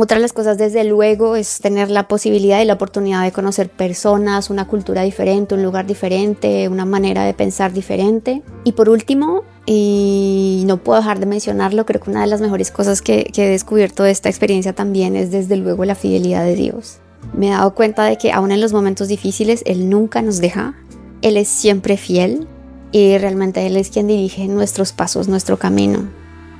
Otra 0.00 0.18
de 0.18 0.22
las 0.22 0.32
cosas, 0.32 0.58
desde 0.58 0.84
luego, 0.84 1.34
es 1.34 1.58
tener 1.58 1.90
la 1.90 2.06
posibilidad 2.06 2.60
y 2.60 2.64
la 2.64 2.74
oportunidad 2.74 3.24
de 3.24 3.32
conocer 3.32 3.68
personas, 3.68 4.48
una 4.48 4.68
cultura 4.68 5.02
diferente, 5.02 5.56
un 5.56 5.64
lugar 5.64 5.88
diferente, 5.88 6.68
una 6.68 6.84
manera 6.84 7.24
de 7.24 7.34
pensar 7.34 7.72
diferente. 7.72 8.42
Y 8.62 8.72
por 8.72 8.88
último, 8.88 9.42
y 9.66 10.62
no 10.68 10.76
puedo 10.76 11.00
dejar 11.00 11.18
de 11.18 11.26
mencionarlo, 11.26 11.84
creo 11.84 12.00
que 12.00 12.10
una 12.10 12.20
de 12.20 12.28
las 12.28 12.40
mejores 12.40 12.70
cosas 12.70 13.02
que, 13.02 13.28
he 13.36 13.46
descubierto 13.48 14.04
de 14.04 14.12
esta 14.12 14.28
experiencia 14.28 14.72
también 14.72 15.16
es 15.16 15.32
desde 15.32 15.56
luego 15.56 15.84
la 15.84 15.96
fidelidad 15.96 16.44
de 16.44 16.54
Dios. 16.54 16.98
Me 17.36 17.48
he 17.48 17.50
dado 17.50 17.74
cuenta 17.74 18.04
de 18.04 18.18
que 18.18 18.30
aún 18.30 18.52
en 18.52 18.60
los 18.60 18.72
momentos 18.72 19.08
difíciles 19.08 19.64
Él 19.66 19.90
nunca 19.90 20.22
nos 20.22 20.38
deja, 20.38 20.76
Él 21.22 21.36
es 21.36 21.48
siempre 21.48 21.96
fiel 21.96 22.46
y 22.92 23.18
realmente 23.18 23.66
Él 23.66 23.76
es 23.76 23.90
quien 23.90 24.06
dirige 24.06 24.46
nuestros 24.46 24.92
pasos, 24.92 25.26
nuestro 25.26 25.58
camino. 25.58 26.08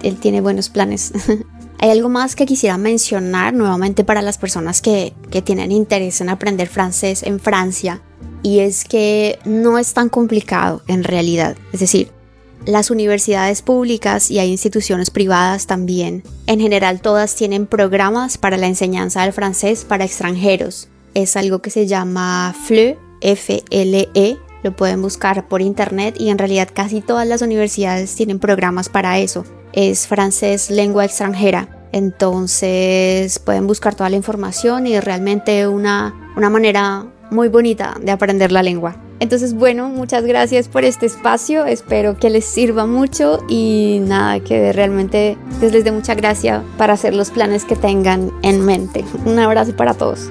Él 0.03 0.16
tiene 0.16 0.40
buenos 0.40 0.68
planes. 0.70 1.12
Hay 1.81 1.91
algo 1.91 2.09
más 2.09 2.35
que 2.35 2.45
quisiera 2.45 2.77
mencionar 2.77 3.55
nuevamente 3.55 4.03
para 4.03 4.21
las 4.21 4.37
personas 4.37 4.83
que, 4.83 5.14
tienen 5.45 5.71
interés 5.71 6.21
en 6.21 6.29
aprender 6.29 6.67
francés 6.67 7.23
en 7.23 7.38
Francia 7.38 8.03
y 8.43 8.59
es 8.59 8.85
que 8.85 9.38
no 9.45 9.79
es 9.79 9.95
tan 9.95 10.09
complicado 10.09 10.83
en 10.88 11.05
realidad. 11.05 11.57
Es 11.73 11.79
decir, 11.79 12.11
las 12.67 12.91
universidades 12.91 13.62
públicas 13.62 14.33
y 14.33 14.41
hay 14.41 14.51
instituciones 14.51 15.11
privadas 15.11 15.69
también. 15.69 16.25
En 16.49 16.59
general 16.59 17.01
todas 17.01 17.37
tienen 17.37 17.67
programas 17.67 18.37
para 18.37 18.57
la 18.57 18.67
enseñanza 18.67 19.23
del 19.23 19.33
francés 19.33 19.85
para 19.85 20.05
extranjeros. 20.05 20.88
Es 21.14 21.37
algo 21.37 21.61
que 21.61 21.71
se 21.71 21.87
llama 21.87 22.53
FLE, 22.67 22.99
F-L-E, 23.21 24.37
lo 24.64 24.75
pueden 24.75 25.01
buscar 25.01 25.47
por 25.47 25.62
internet 25.62 26.17
y 26.19 26.31
en 26.31 26.38
realidad 26.38 26.69
casi 26.75 27.01
todas 27.01 27.29
las 27.29 27.43
universidades 27.43 28.17
tienen 28.17 28.41
programas 28.41 28.88
para 28.88 29.21
eso 29.21 29.45
es 29.79 30.09
francés 30.09 30.71
lengua 30.71 31.05
extranjera. 31.05 31.69
Entonces 31.93 33.38
pueden 33.38 33.69
buscar 33.69 33.95
toda 33.95 34.11
la 34.11 34.17
información 34.17 34.88
y 34.88 34.99
realmente 34.99 35.69
una, 35.69 36.33
una 36.37 36.51
manera 36.51 37.07
muy 37.31 37.49
bonita 37.49 37.95
de 38.03 38.11
aprender 38.11 38.51
la 38.51 38.64
lengua. 38.64 38.97
Entonces, 39.21 39.55
bueno, 39.55 39.88
muchas 39.88 40.25
gracias 40.25 40.69
por 40.69 40.85
este 40.85 41.07
espacio. 41.07 41.64
Espero 41.67 42.17
que 42.19 42.31
les 42.31 42.45
sirva 42.45 42.87
mucho 42.87 43.45
y 43.49 44.01
nada, 44.03 44.41
que 44.41 44.73
realmente 44.73 45.37
les 45.61 45.85
dé 45.85 45.93
mucha 45.93 46.14
gracia 46.14 46.62
para 46.77 46.95
hacer 46.95 47.14
los 47.14 47.31
planes 47.31 47.64
que 47.64 47.77
tengan 47.77 48.33
en 48.43 48.64
mente. 48.64 49.05
Un 49.25 49.38
abrazo 49.38 49.77
para 49.77 49.95
todos. 49.95 50.31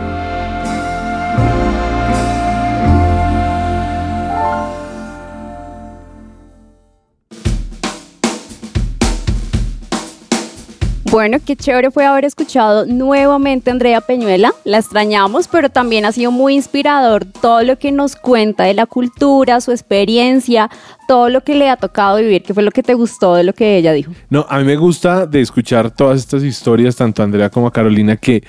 Bueno, 11.11 11.39
qué 11.45 11.57
chévere 11.57 11.91
fue 11.91 12.05
haber 12.05 12.23
escuchado 12.23 12.85
nuevamente 12.85 13.69
a 13.69 13.73
Andrea 13.73 13.99
Peñuela. 13.99 14.53
La 14.63 14.77
extrañamos, 14.77 15.49
pero 15.49 15.67
también 15.67 16.05
ha 16.05 16.13
sido 16.13 16.31
muy 16.31 16.55
inspirador 16.55 17.25
todo 17.25 17.63
lo 17.63 17.77
que 17.77 17.91
nos 17.91 18.15
cuenta 18.15 18.63
de 18.63 18.73
la 18.73 18.85
cultura, 18.85 19.59
su 19.59 19.71
experiencia, 19.71 20.69
todo 21.09 21.27
lo 21.27 21.41
que 21.41 21.55
le 21.55 21.69
ha 21.69 21.75
tocado 21.75 22.15
vivir. 22.15 22.43
¿Qué 22.43 22.53
fue 22.53 22.63
lo 22.63 22.71
que 22.71 22.81
te 22.81 22.93
gustó 22.93 23.35
de 23.35 23.43
lo 23.43 23.51
que 23.51 23.75
ella 23.75 23.91
dijo? 23.91 24.13
No, 24.29 24.45
a 24.47 24.57
mí 24.59 24.63
me 24.63 24.77
gusta 24.77 25.25
de 25.25 25.41
escuchar 25.41 25.91
todas 25.91 26.17
estas 26.19 26.43
historias, 26.43 26.95
tanto 26.95 27.21
a 27.21 27.25
Andrea 27.25 27.49
como 27.49 27.67
a 27.67 27.73
Carolina, 27.73 28.15
que 28.15 28.45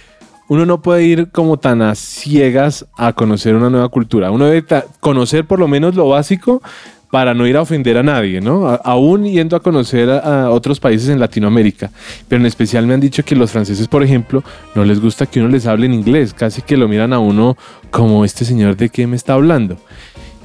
uno 0.46 0.64
no 0.64 0.82
puede 0.82 1.02
ir 1.02 1.32
como 1.32 1.56
tan 1.56 1.82
a 1.82 1.96
ciegas 1.96 2.86
a 2.96 3.12
conocer 3.12 3.56
una 3.56 3.70
nueva 3.70 3.88
cultura. 3.88 4.30
Uno 4.30 4.46
debe 4.46 4.84
conocer 5.00 5.48
por 5.48 5.58
lo 5.58 5.66
menos 5.66 5.96
lo 5.96 6.08
básico 6.08 6.62
para 7.12 7.34
no 7.34 7.46
ir 7.46 7.58
a 7.58 7.60
ofender 7.60 7.98
a 7.98 8.02
nadie, 8.02 8.40
¿no? 8.40 8.66
aún 8.84 9.26
yendo 9.26 9.54
a 9.54 9.60
conocer 9.60 10.08
a, 10.08 10.48
otros 10.48 10.80
países 10.80 11.10
en 11.10 11.20
Latinoamérica. 11.20 11.90
Pero 12.26 12.40
en 12.40 12.46
especial 12.46 12.86
me 12.86 12.94
han 12.94 13.00
dicho 13.00 13.22
que 13.22 13.36
los 13.36 13.50
franceses, 13.50 13.86
por 13.86 14.02
ejemplo, 14.02 14.42
no 14.74 14.82
les 14.82 14.98
gusta 14.98 15.26
que 15.26 15.38
uno 15.38 15.50
les 15.50 15.66
hable 15.66 15.84
en 15.84 15.92
inglés, 15.92 16.32
casi 16.32 16.62
que 16.62 16.74
lo 16.74 16.88
miran 16.88 17.12
a 17.12 17.18
uno 17.18 17.54
como 17.90 18.24
este 18.24 18.46
señor 18.46 18.78
de 18.78 18.88
qué 18.88 19.06
me 19.06 19.16
está 19.16 19.34
hablando. 19.34 19.76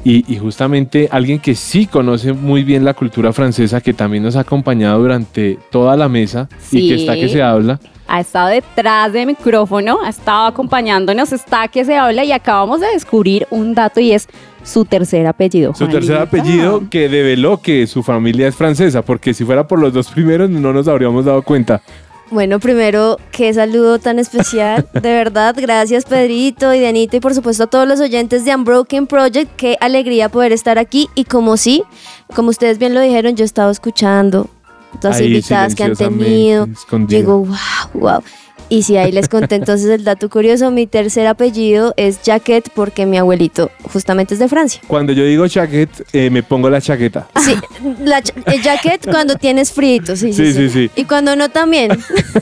Y, 0.04 0.26
y 0.28 0.40
justamente 0.40 1.08
alguien 1.10 1.40
que 1.40 1.56
sí 1.56 1.86
conoce 1.86 2.34
muy 2.34 2.66
bien 2.66 2.84
la 2.84 2.94
cultura 2.94 3.32
francesa, 3.32 3.80
que 3.80 3.94
también 3.94 4.24
nos 4.24 4.36
ha 4.36 4.42
acompañado 4.42 5.00
durante 5.00 5.58
toda 5.72 5.96
la 5.96 6.10
mesa 6.10 6.50
y 6.70 6.90
que 6.90 6.96
está 6.96 7.16
que 7.16 7.30
Sí. 7.30 7.36
se 7.36 7.44
habla. 7.44 7.80
Ha 8.10 8.20
estado 8.20 8.50
detrás 8.50 9.14
del 9.14 9.28
micrófono, 9.28 10.00
ha 10.04 10.10
estado 10.10 10.48
acompañándonos, 10.48 11.32
está 11.32 11.70
que 11.70 11.86
se 11.86 11.96
habla 11.96 12.26
y 12.26 12.34
acabamos 12.34 12.82
de 12.82 12.88
descubrir 12.88 13.48
un 13.52 13.74
dato 13.74 14.02
y 14.02 14.12
es 14.12 14.28
su 14.68 14.86
tercer 14.86 15.26
apellido. 15.28 15.74
Su 15.74 15.88
tercer 15.88 16.18
apellido 16.18 16.84
que 16.90 17.08
develó 17.08 17.62
que 17.62 17.88
su 17.88 18.04
familia 18.04 18.48
es 18.48 18.56
francesa, 18.56 19.02
porque 19.02 19.34
si 19.34 19.46
fuera 19.46 19.68
por 19.68 19.80
los 19.80 19.94
dos 19.94 20.10
primeros 20.10 20.50
no 20.50 20.74
nos 20.74 20.88
habríamos 20.88 21.26
dado 21.26 21.42
cuenta. 21.42 21.82
Bueno, 22.30 22.60
primero, 22.60 23.18
qué 23.32 23.54
saludo 23.54 24.00
tan 24.00 24.20
especial. 24.20 24.86
De 24.94 25.00
verdad, 25.00 25.56
gracias 25.58 26.04
Pedrito 26.04 26.74
y 26.74 26.80
Dianita 26.80 27.16
y 27.16 27.20
por 27.22 27.34
supuesto 27.34 27.64
a 27.64 27.68
todos 27.68 27.88
los 27.88 28.02
oyentes 28.02 28.44
de 28.44 28.54
Unbroken 28.54 29.08
Project. 29.08 29.50
Qué 29.56 29.78
alegría 29.80 30.28
poder 30.28 30.52
estar 30.52 30.78
aquí. 30.78 31.10
Y 31.16 31.24
como 31.24 31.56
sí, 31.56 31.84
como 32.36 32.50
ustedes 32.50 32.80
bien 32.80 32.94
lo 32.94 33.00
dijeron, 33.00 33.38
yo 33.38 33.46
estaba 33.46 33.72
escuchando 33.72 34.50
todas 35.00 35.18
las 35.18 35.26
invitadas 35.26 35.76
que 35.76 35.84
han 35.86 35.96
tenido. 35.96 36.66
escondido. 36.66 37.20
Llegó, 37.20 37.40
wow, 37.40 37.56
wow. 37.94 38.24
Y 38.70 38.84
sí, 38.84 38.98
ahí 38.98 39.12
les 39.12 39.30
conté 39.30 39.56
entonces 39.56 39.90
el 39.90 40.04
dato 40.04 40.30
curioso. 40.30 40.72
Mi 40.72 40.88
tercer 40.88 41.28
apellido 41.28 41.94
es 41.96 42.20
Jaquet 42.26 42.70
porque 42.76 43.06
mi 43.06 43.18
abuelito 43.18 43.72
justamente 43.92 44.34
es 44.34 44.40
de 44.40 44.48
Francia. 44.50 44.82
Cuando 44.88 45.14
yo 45.14 45.24
digo 45.24 45.48
chaquet, 45.48 45.90
eh, 46.14 46.30
me 46.30 46.44
pongo 46.44 46.70
la 46.70 46.82
chaqueta. 46.82 47.28
Sí, 47.44 47.56
la 48.04 48.22
el 48.46 48.62
jacket 48.62 49.10
cuando 49.10 49.36
tienes 49.36 49.72
frito, 49.72 50.16
sí, 50.16 50.34
sí, 50.34 50.48
Sí, 50.48 50.54
sí, 50.54 50.70
sí. 50.70 50.92
Y 50.96 51.06
cuando 51.06 51.36
no 51.36 51.50
también. 51.50 51.92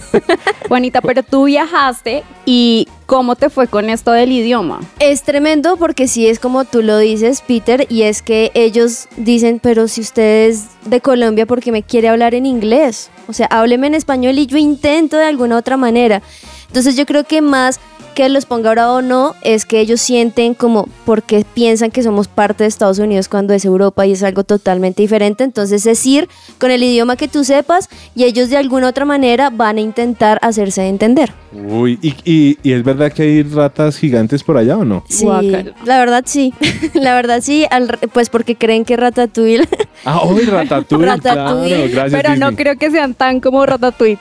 Juanita, 0.68 1.02
pero 1.02 1.22
tú 1.22 1.46
viajaste 1.46 2.24
y 2.46 2.88
¿cómo 3.06 3.36
te 3.36 3.50
fue 3.50 3.68
con 3.68 3.89
esto 3.89 4.12
del 4.12 4.32
idioma? 4.32 4.80
Es 5.00 5.24
tremendo 5.24 5.78
porque 5.78 6.08
sí 6.08 6.28
es 6.28 6.39
como 6.39 6.65
tú 6.65 6.82
lo 6.82 6.98
dices, 6.98 7.41
Peter, 7.41 7.86
y 7.89 8.04
es 8.04 8.22
que 8.22 8.52
ellos 8.54 9.08
dicen, 9.18 9.60
pero 9.62 9.88
si 9.88 10.02
usted 10.02 10.50
es 10.50 10.65
de 10.86 11.02
Colombia, 11.02 11.46
¿por 11.46 11.62
qué 11.62 11.72
me 11.72 11.84
quiere 11.84 12.10
hablar 12.10 12.36
en 12.36 12.46
inglés? 12.46 13.10
O 13.28 13.34
sea, 13.34 13.48
hábleme 13.48 13.88
en 13.88 13.96
español 13.96 14.38
y 14.38 14.46
yo 14.46 14.58
intento 14.58 15.18
de 15.18 15.26
alguna 15.26 15.58
otra 15.58 15.78
manera. 15.78 16.22
Entonces 16.68 16.96
yo 16.96 17.06
creo 17.06 17.24
que 17.24 17.41
más 17.41 17.80
que 18.15 18.28
los 18.30 18.45
ponga 18.45 18.71
bravo 18.71 18.95
o 18.95 19.01
no, 19.04 19.36
es 19.43 19.65
que 19.65 19.80
ellos 19.80 20.01
sienten 20.01 20.54
como 20.56 20.88
porque 21.06 21.45
piensan 21.54 21.91
que 21.91 22.01
somos 22.01 22.28
parte 22.28 22.63
de 22.63 22.67
Estados 22.69 22.97
Unidos 22.97 23.30
cuando 23.30 23.54
es 23.54 23.65
Europa 23.65 24.06
y 24.08 24.13
es 24.13 24.23
algo 24.23 24.43
totalmente 24.43 25.01
diferente. 25.04 25.43
Entonces 25.43 25.86
es 25.86 26.04
ir 26.06 26.28
con 26.58 26.71
el 26.71 26.82
idioma 26.82 27.17
que 27.17 27.28
tú 27.28 27.43
sepas 27.43 27.89
y 28.15 28.23
ellos 28.23 28.49
de 28.49 28.58
alguna 28.58 28.88
otra 28.88 29.06
manera 29.06 29.49
van 29.51 29.78
a 29.78 29.82
intentar 29.82 30.39
hacerse 30.41 30.88
entender. 30.88 31.34
Uy, 31.51 31.99
¿y, 32.01 32.13
y, 32.25 32.58
y 32.63 32.71
es 32.73 32.84
verdad 32.84 33.12
que 33.12 33.23
hay 33.23 33.43
ratas 33.43 33.97
gigantes 33.97 34.43
por 34.43 34.58
allá 34.58 34.78
o 34.78 34.86
no? 34.86 35.04
Sí, 35.10 35.25
la 35.25 35.99
verdad 35.99 36.23
sí, 36.25 36.54
la 36.93 37.13
verdad 37.15 37.39
sí, 37.41 37.65
al 37.69 37.88
pues 38.13 38.30
porque 38.30 38.56
creen 38.56 38.84
que 38.86 38.97
Ratatouille, 38.97 39.67
Ah, 40.04 40.25
uy, 40.25 40.41
ratatouille, 40.43 41.06
Ratatouille, 41.08 41.69
claro, 41.75 41.89
gracias 41.91 42.21
pero 42.21 42.36
no 42.36 42.49
Disney. 42.49 42.56
creo 42.63 42.78
que 42.78 42.91
sean 42.91 43.13
tan 43.13 43.39
como 43.39 43.65
Ratatouille. 43.65 44.17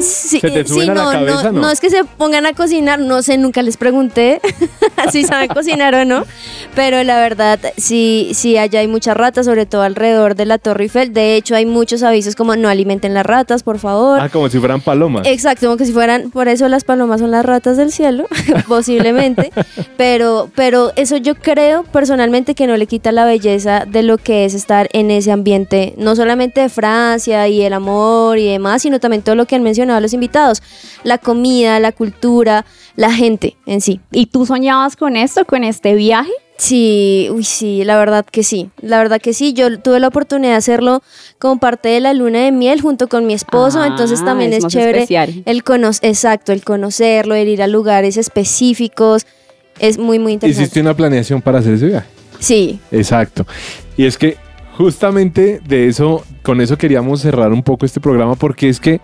Sí, 0.00 0.40
¿Se 0.40 0.50
te 0.50 0.64
sí, 0.64 0.74
suben 0.74 0.90
a 0.90 0.94
la 0.94 1.04
no, 1.04 1.10
cabeza, 1.10 1.52
no, 1.52 1.60
no? 1.60 1.70
es 1.70 1.80
que 1.80 1.90
se 1.90 2.04
pongan 2.04 2.46
a 2.46 2.52
cocinar, 2.52 2.98
no 2.98 3.22
sé, 3.22 3.38
nunca 3.38 3.62
les 3.62 3.76
pregunté 3.76 4.40
si 5.12 5.24
saben 5.24 5.48
cocinar 5.48 5.94
o 5.94 6.04
no, 6.04 6.24
pero 6.74 7.02
la 7.02 7.18
verdad 7.20 7.58
sí, 7.76 8.30
sí, 8.34 8.56
allá 8.56 8.80
hay 8.80 8.88
muchas 8.88 9.16
ratas, 9.16 9.46
sobre 9.46 9.66
todo 9.66 9.82
alrededor 9.82 10.34
de 10.34 10.46
la 10.46 10.58
Torre 10.58 10.84
Eiffel, 10.84 11.12
de 11.12 11.36
hecho 11.36 11.54
hay 11.54 11.66
muchos 11.66 12.02
avisos 12.02 12.36
como 12.36 12.56
no 12.56 12.68
alimenten 12.68 13.14
las 13.14 13.26
ratas, 13.26 13.62
por 13.62 13.78
favor. 13.78 14.20
Ah, 14.20 14.28
como 14.28 14.48
si 14.48 14.58
fueran 14.58 14.80
palomas. 14.80 15.26
Exacto, 15.26 15.66
como 15.66 15.76
que 15.76 15.86
si 15.86 15.92
fueran, 15.92 16.30
por 16.30 16.48
eso 16.48 16.68
las 16.68 16.84
palomas 16.84 17.20
son 17.20 17.30
las 17.30 17.44
ratas 17.44 17.76
del 17.76 17.92
cielo, 17.92 18.26
posiblemente, 18.68 19.50
pero, 19.96 20.50
pero 20.54 20.92
eso 20.96 21.16
yo 21.16 21.34
creo 21.34 21.82
personalmente 21.84 22.54
que 22.54 22.66
no 22.66 22.76
le 22.76 22.86
quita 22.86 23.12
la 23.12 23.24
belleza 23.24 23.84
de 23.86 24.02
lo 24.02 24.18
que 24.18 24.44
es 24.44 24.54
estar 24.54 24.88
en 24.92 25.10
ese 25.10 25.32
ambiente, 25.32 25.94
no 25.96 26.14
solamente 26.16 26.60
de 26.60 26.68
Francia 26.68 27.48
y 27.48 27.62
el 27.62 27.72
amor 27.72 28.38
y 28.38 28.46
demás, 28.46 28.82
sino 28.82 29.00
también 29.00 29.22
todo 29.22 29.34
lo 29.34 29.46
que 29.46 29.56
han 29.56 29.62
mencionado 29.62 29.87
los 30.00 30.12
invitados, 30.12 30.62
la 31.04 31.18
comida, 31.18 31.80
la 31.80 31.92
cultura, 31.92 32.64
la 32.96 33.12
gente 33.12 33.56
en 33.66 33.80
sí. 33.80 34.00
¿Y 34.10 34.26
tú 34.26 34.46
soñabas 34.46 34.96
con 34.96 35.16
esto, 35.16 35.44
con 35.44 35.64
este 35.64 35.94
viaje? 35.94 36.32
Sí, 36.58 37.28
uy, 37.32 37.44
sí, 37.44 37.84
la 37.84 37.96
verdad 37.96 38.26
que 38.26 38.42
sí. 38.42 38.70
La 38.80 38.98
verdad 38.98 39.20
que 39.20 39.32
sí. 39.32 39.52
Yo 39.52 39.78
tuve 39.78 40.00
la 40.00 40.08
oportunidad 40.08 40.52
de 40.52 40.56
hacerlo 40.56 41.02
como 41.38 41.60
parte 41.60 41.88
de 41.88 42.00
la 42.00 42.12
luna 42.14 42.40
de 42.40 42.50
miel 42.50 42.80
junto 42.80 43.08
con 43.08 43.26
mi 43.26 43.32
esposo. 43.32 43.80
Ah, 43.80 43.86
entonces 43.86 44.24
también 44.24 44.52
es 44.52 44.66
chévere 44.66 44.98
especial. 44.98 45.42
el 45.46 45.62
conocer, 45.62 46.10
exacto, 46.10 46.52
el 46.52 46.64
conocerlo, 46.64 47.36
el 47.36 47.46
ir 47.46 47.62
a 47.62 47.68
lugares 47.68 48.16
específicos. 48.16 49.24
Es 49.78 49.98
muy, 49.98 50.18
muy 50.18 50.32
interesante. 50.32 50.64
Hiciste 50.64 50.80
una 50.80 50.94
planeación 50.94 51.40
para 51.40 51.60
hacer 51.60 51.74
ese 51.74 51.86
viaje. 51.86 52.08
Sí, 52.40 52.80
Exacto. 52.90 53.46
Y 53.96 54.06
es 54.06 54.18
que 54.18 54.36
justamente 54.76 55.60
de 55.64 55.88
eso, 55.88 56.24
con 56.42 56.60
eso 56.60 56.76
queríamos 56.76 57.20
cerrar 57.20 57.52
un 57.52 57.62
poco 57.62 57.86
este 57.86 58.00
programa 58.00 58.34
porque 58.34 58.68
es 58.68 58.80
que 58.80 59.00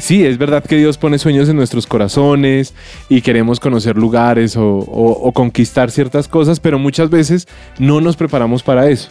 sí, 0.00 0.24
es 0.26 0.38
verdad 0.38 0.64
que 0.64 0.76
Dios 0.76 0.98
pone 0.98 1.18
sueños 1.18 1.48
en 1.48 1.56
nuestros 1.56 1.86
corazones 1.86 2.74
y 3.08 3.20
queremos 3.22 3.60
conocer 3.60 3.96
lugares 3.96 4.56
o, 4.56 4.66
o- 4.66 5.12
o 5.28 5.32
conquistar 5.32 5.90
ciertas 5.90 6.26
cosas, 6.28 6.58
pero 6.60 6.78
muchas 6.78 7.10
veces 7.10 7.46
no 7.78 8.00
nos 8.00 8.16
preparamos 8.16 8.62
para 8.62 8.88
eso. 8.88 9.08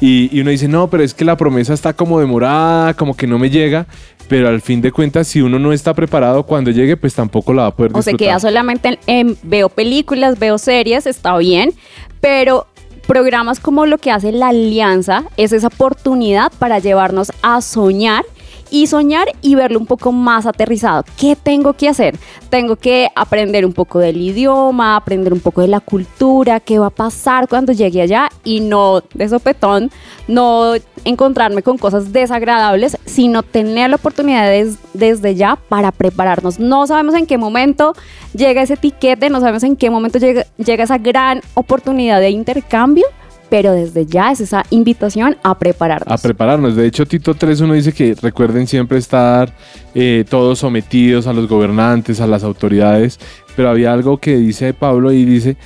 Y, 0.00 0.28
y 0.32 0.42
uno 0.42 0.50
dice, 0.50 0.68
no, 0.68 0.88
pero 0.88 1.02
es 1.02 1.12
que 1.12 1.24
la 1.24 1.36
promesa 1.36 1.74
está 1.74 1.92
como 1.92 2.20
demorada, 2.20 2.94
como 2.94 3.16
que 3.16 3.26
no 3.26 3.36
me 3.38 3.50
llega, 3.50 3.86
pero 4.28 4.48
al 4.48 4.60
fin 4.60 4.80
de 4.80 4.92
cuentas, 4.92 5.26
si 5.26 5.40
uno 5.42 5.58
no 5.58 5.72
está 5.72 5.92
preparado 5.92 6.44
cuando 6.44 6.70
llegue, 6.70 6.96
pues 6.96 7.14
tampoco 7.14 7.52
la 7.52 7.62
va 7.62 7.68
a 7.68 7.74
poder 7.74 7.90
O 7.92 8.02
se 8.02 8.10
disfrutar. 8.12 8.18
queda 8.28 8.38
solamente 8.40 8.88
en, 8.90 8.98
en 9.30 9.36
veo 9.42 9.68
películas, 9.68 10.38
veo 10.38 10.56
series, 10.58 11.06
está 11.06 11.36
bien, 11.38 11.72
pero 12.20 12.66
programas 13.08 13.58
como 13.58 13.86
lo 13.86 13.98
que 13.98 14.10
hace 14.12 14.30
la 14.30 14.48
alianza 14.48 15.24
es 15.36 15.52
esa 15.52 15.66
oportunidad 15.68 16.52
para 16.60 16.78
llevarnos 16.78 17.32
a 17.42 17.60
soñar 17.62 18.22
y 18.70 18.86
soñar 18.86 19.28
y 19.42 19.54
verlo 19.54 19.78
un 19.78 19.86
poco 19.86 20.12
más 20.12 20.46
aterrizado. 20.46 21.04
¿Qué 21.18 21.36
tengo 21.36 21.72
que 21.74 21.88
hacer? 21.88 22.18
Tengo 22.50 22.76
que 22.76 23.08
aprender 23.14 23.64
un 23.66 23.72
poco 23.72 23.98
del 23.98 24.20
idioma, 24.20 24.96
aprender 24.96 25.32
un 25.32 25.40
poco 25.40 25.60
de 25.60 25.68
la 25.68 25.80
cultura, 25.80 26.60
qué 26.60 26.78
va 26.78 26.86
a 26.86 26.90
pasar 26.90 27.48
cuando 27.48 27.72
llegue 27.72 28.02
allá 28.02 28.28
y 28.44 28.60
no 28.60 29.02
de 29.14 29.28
sopetón, 29.28 29.90
no 30.26 30.72
encontrarme 31.04 31.62
con 31.62 31.78
cosas 31.78 32.12
desagradables, 32.12 32.96
sino 33.04 33.42
tener 33.42 33.90
la 33.90 33.96
oportunidad 33.96 34.46
des- 34.48 34.78
desde 34.92 35.34
ya 35.34 35.58
para 35.68 35.92
prepararnos. 35.92 36.58
No 36.58 36.86
sabemos 36.86 37.14
en 37.14 37.26
qué 37.26 37.38
momento 37.38 37.94
llega 38.34 38.62
ese 38.62 38.74
etiquete, 38.74 39.30
no 39.30 39.40
sabemos 39.40 39.62
en 39.62 39.76
qué 39.76 39.90
momento 39.90 40.18
llega 40.18 40.44
esa 40.84 40.98
gran 40.98 41.40
oportunidad 41.54 42.20
de 42.20 42.30
intercambio, 42.30 43.04
pero 43.48 43.72
desde 43.72 44.06
ya 44.06 44.30
es 44.32 44.40
esa 44.40 44.64
invitación 44.70 45.36
a 45.42 45.58
prepararnos. 45.58 46.12
a 46.12 46.22
prepararnos. 46.22 46.76
De 46.76 46.86
hecho, 46.86 47.06
Tito 47.06 47.34
3.1 47.34 47.72
dice 47.74 47.92
que 47.92 48.14
recuerden 48.20 48.66
siempre 48.66 48.98
estar 48.98 49.52
eh, 49.94 50.24
todos 50.28 50.58
sometidos 50.58 51.26
a 51.26 51.32
los 51.32 51.48
gobernantes, 51.48 52.20
a 52.20 52.26
las 52.26 52.44
autoridades, 52.44 53.18
pero 53.56 53.70
había 53.70 53.92
algo 53.92 54.18
que 54.18 54.36
dice 54.36 54.74
Pablo 54.74 55.12
y 55.12 55.24
dice, 55.24 55.56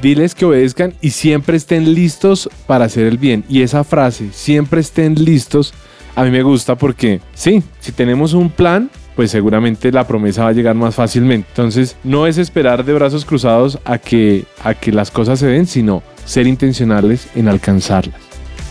diles 0.00 0.34
que 0.34 0.44
obedezcan 0.44 0.94
y 1.00 1.10
siempre 1.10 1.56
estén 1.56 1.94
listos 1.94 2.48
para 2.66 2.86
hacer 2.86 3.06
el 3.06 3.18
bien. 3.18 3.44
Y 3.48 3.62
esa 3.62 3.84
frase, 3.84 4.30
siempre 4.32 4.80
estén 4.80 5.14
listos, 5.14 5.74
a 6.14 6.24
mí 6.24 6.30
me 6.30 6.42
gusta 6.42 6.76
porque 6.76 7.20
sí, 7.34 7.62
si 7.80 7.92
tenemos 7.92 8.34
un 8.34 8.50
plan, 8.50 8.90
pues 9.16 9.30
seguramente 9.30 9.92
la 9.92 10.06
promesa 10.06 10.44
va 10.44 10.50
a 10.50 10.52
llegar 10.52 10.74
más 10.74 10.94
fácilmente. 10.94 11.48
Entonces, 11.50 11.96
no 12.04 12.26
es 12.26 12.38
esperar 12.38 12.84
de 12.84 12.92
brazos 12.92 13.24
cruzados 13.24 13.78
a 13.84 13.98
que, 13.98 14.44
a 14.62 14.74
que 14.74 14.92
las 14.92 15.10
cosas 15.10 15.38
se 15.38 15.46
den, 15.46 15.66
sino 15.66 16.02
ser 16.24 16.46
intencionales 16.46 17.28
en 17.34 17.48
alcanzarlas. 17.48 18.20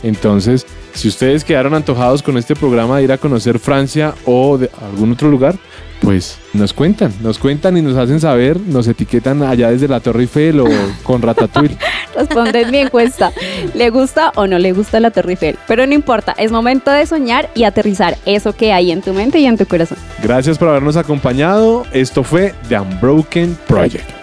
Entonces, 0.04 0.66
si 0.94 1.08
ustedes 1.08 1.44
quedaron 1.44 1.74
antojados 1.74 2.22
con 2.22 2.38
este 2.38 2.56
programa 2.56 2.98
de 2.98 3.04
ir 3.04 3.12
a 3.12 3.18
conocer 3.18 3.60
Francia 3.60 4.14
o 4.26 4.58
de 4.58 4.70
algún 4.82 5.12
otro 5.12 5.30
lugar, 5.30 5.56
pues 6.02 6.40
nos 6.54 6.74
cuentan, 6.74 7.14
nos 7.22 7.38
cuentan 7.38 7.78
y 7.78 7.82
nos 7.82 7.96
hacen 7.96 8.20
saber, 8.20 8.60
nos 8.60 8.88
etiquetan 8.88 9.44
allá 9.44 9.70
desde 9.70 9.88
la 9.88 10.00
Torre 10.00 10.22
Eiffel 10.22 10.60
o 10.60 10.68
con 11.04 11.22
Ratatouille. 11.22 11.78
Responden 12.16 12.72
mi 12.72 12.80
encuesta. 12.80 13.32
¿Le 13.74 13.90
gusta 13.90 14.32
o 14.36 14.48
no 14.48 14.58
le 14.60 14.74
gusta 14.74 15.00
la 15.00 15.12
Torre 15.12 15.32
Eiffel? 15.32 15.58
Pero 15.68 15.86
no 15.86 15.94
importa, 15.94 16.34
es 16.38 16.52
momento 16.52 16.92
de 16.92 17.06
soñar 17.06 17.50
y 17.54 17.64
aterrizar 17.64 18.18
eso 18.26 18.54
que 18.54 18.74
hay 18.74 18.92
en 18.92 19.02
tu 19.02 19.14
mente 19.14 19.40
y 19.40 19.46
en 19.46 19.58
tu 19.58 19.66
corazón. 19.66 19.98
Gracias 20.22 20.58
por 20.58 20.70
habernos 20.70 20.98
acompañado. 20.98 21.86
Esto 21.94 22.24
fue 22.24 22.54
The 22.68 22.80
Unbroken 22.80 23.58
Project. 23.68 24.21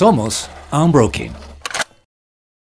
Somos 0.00 0.48
Unbroken. 0.72 1.49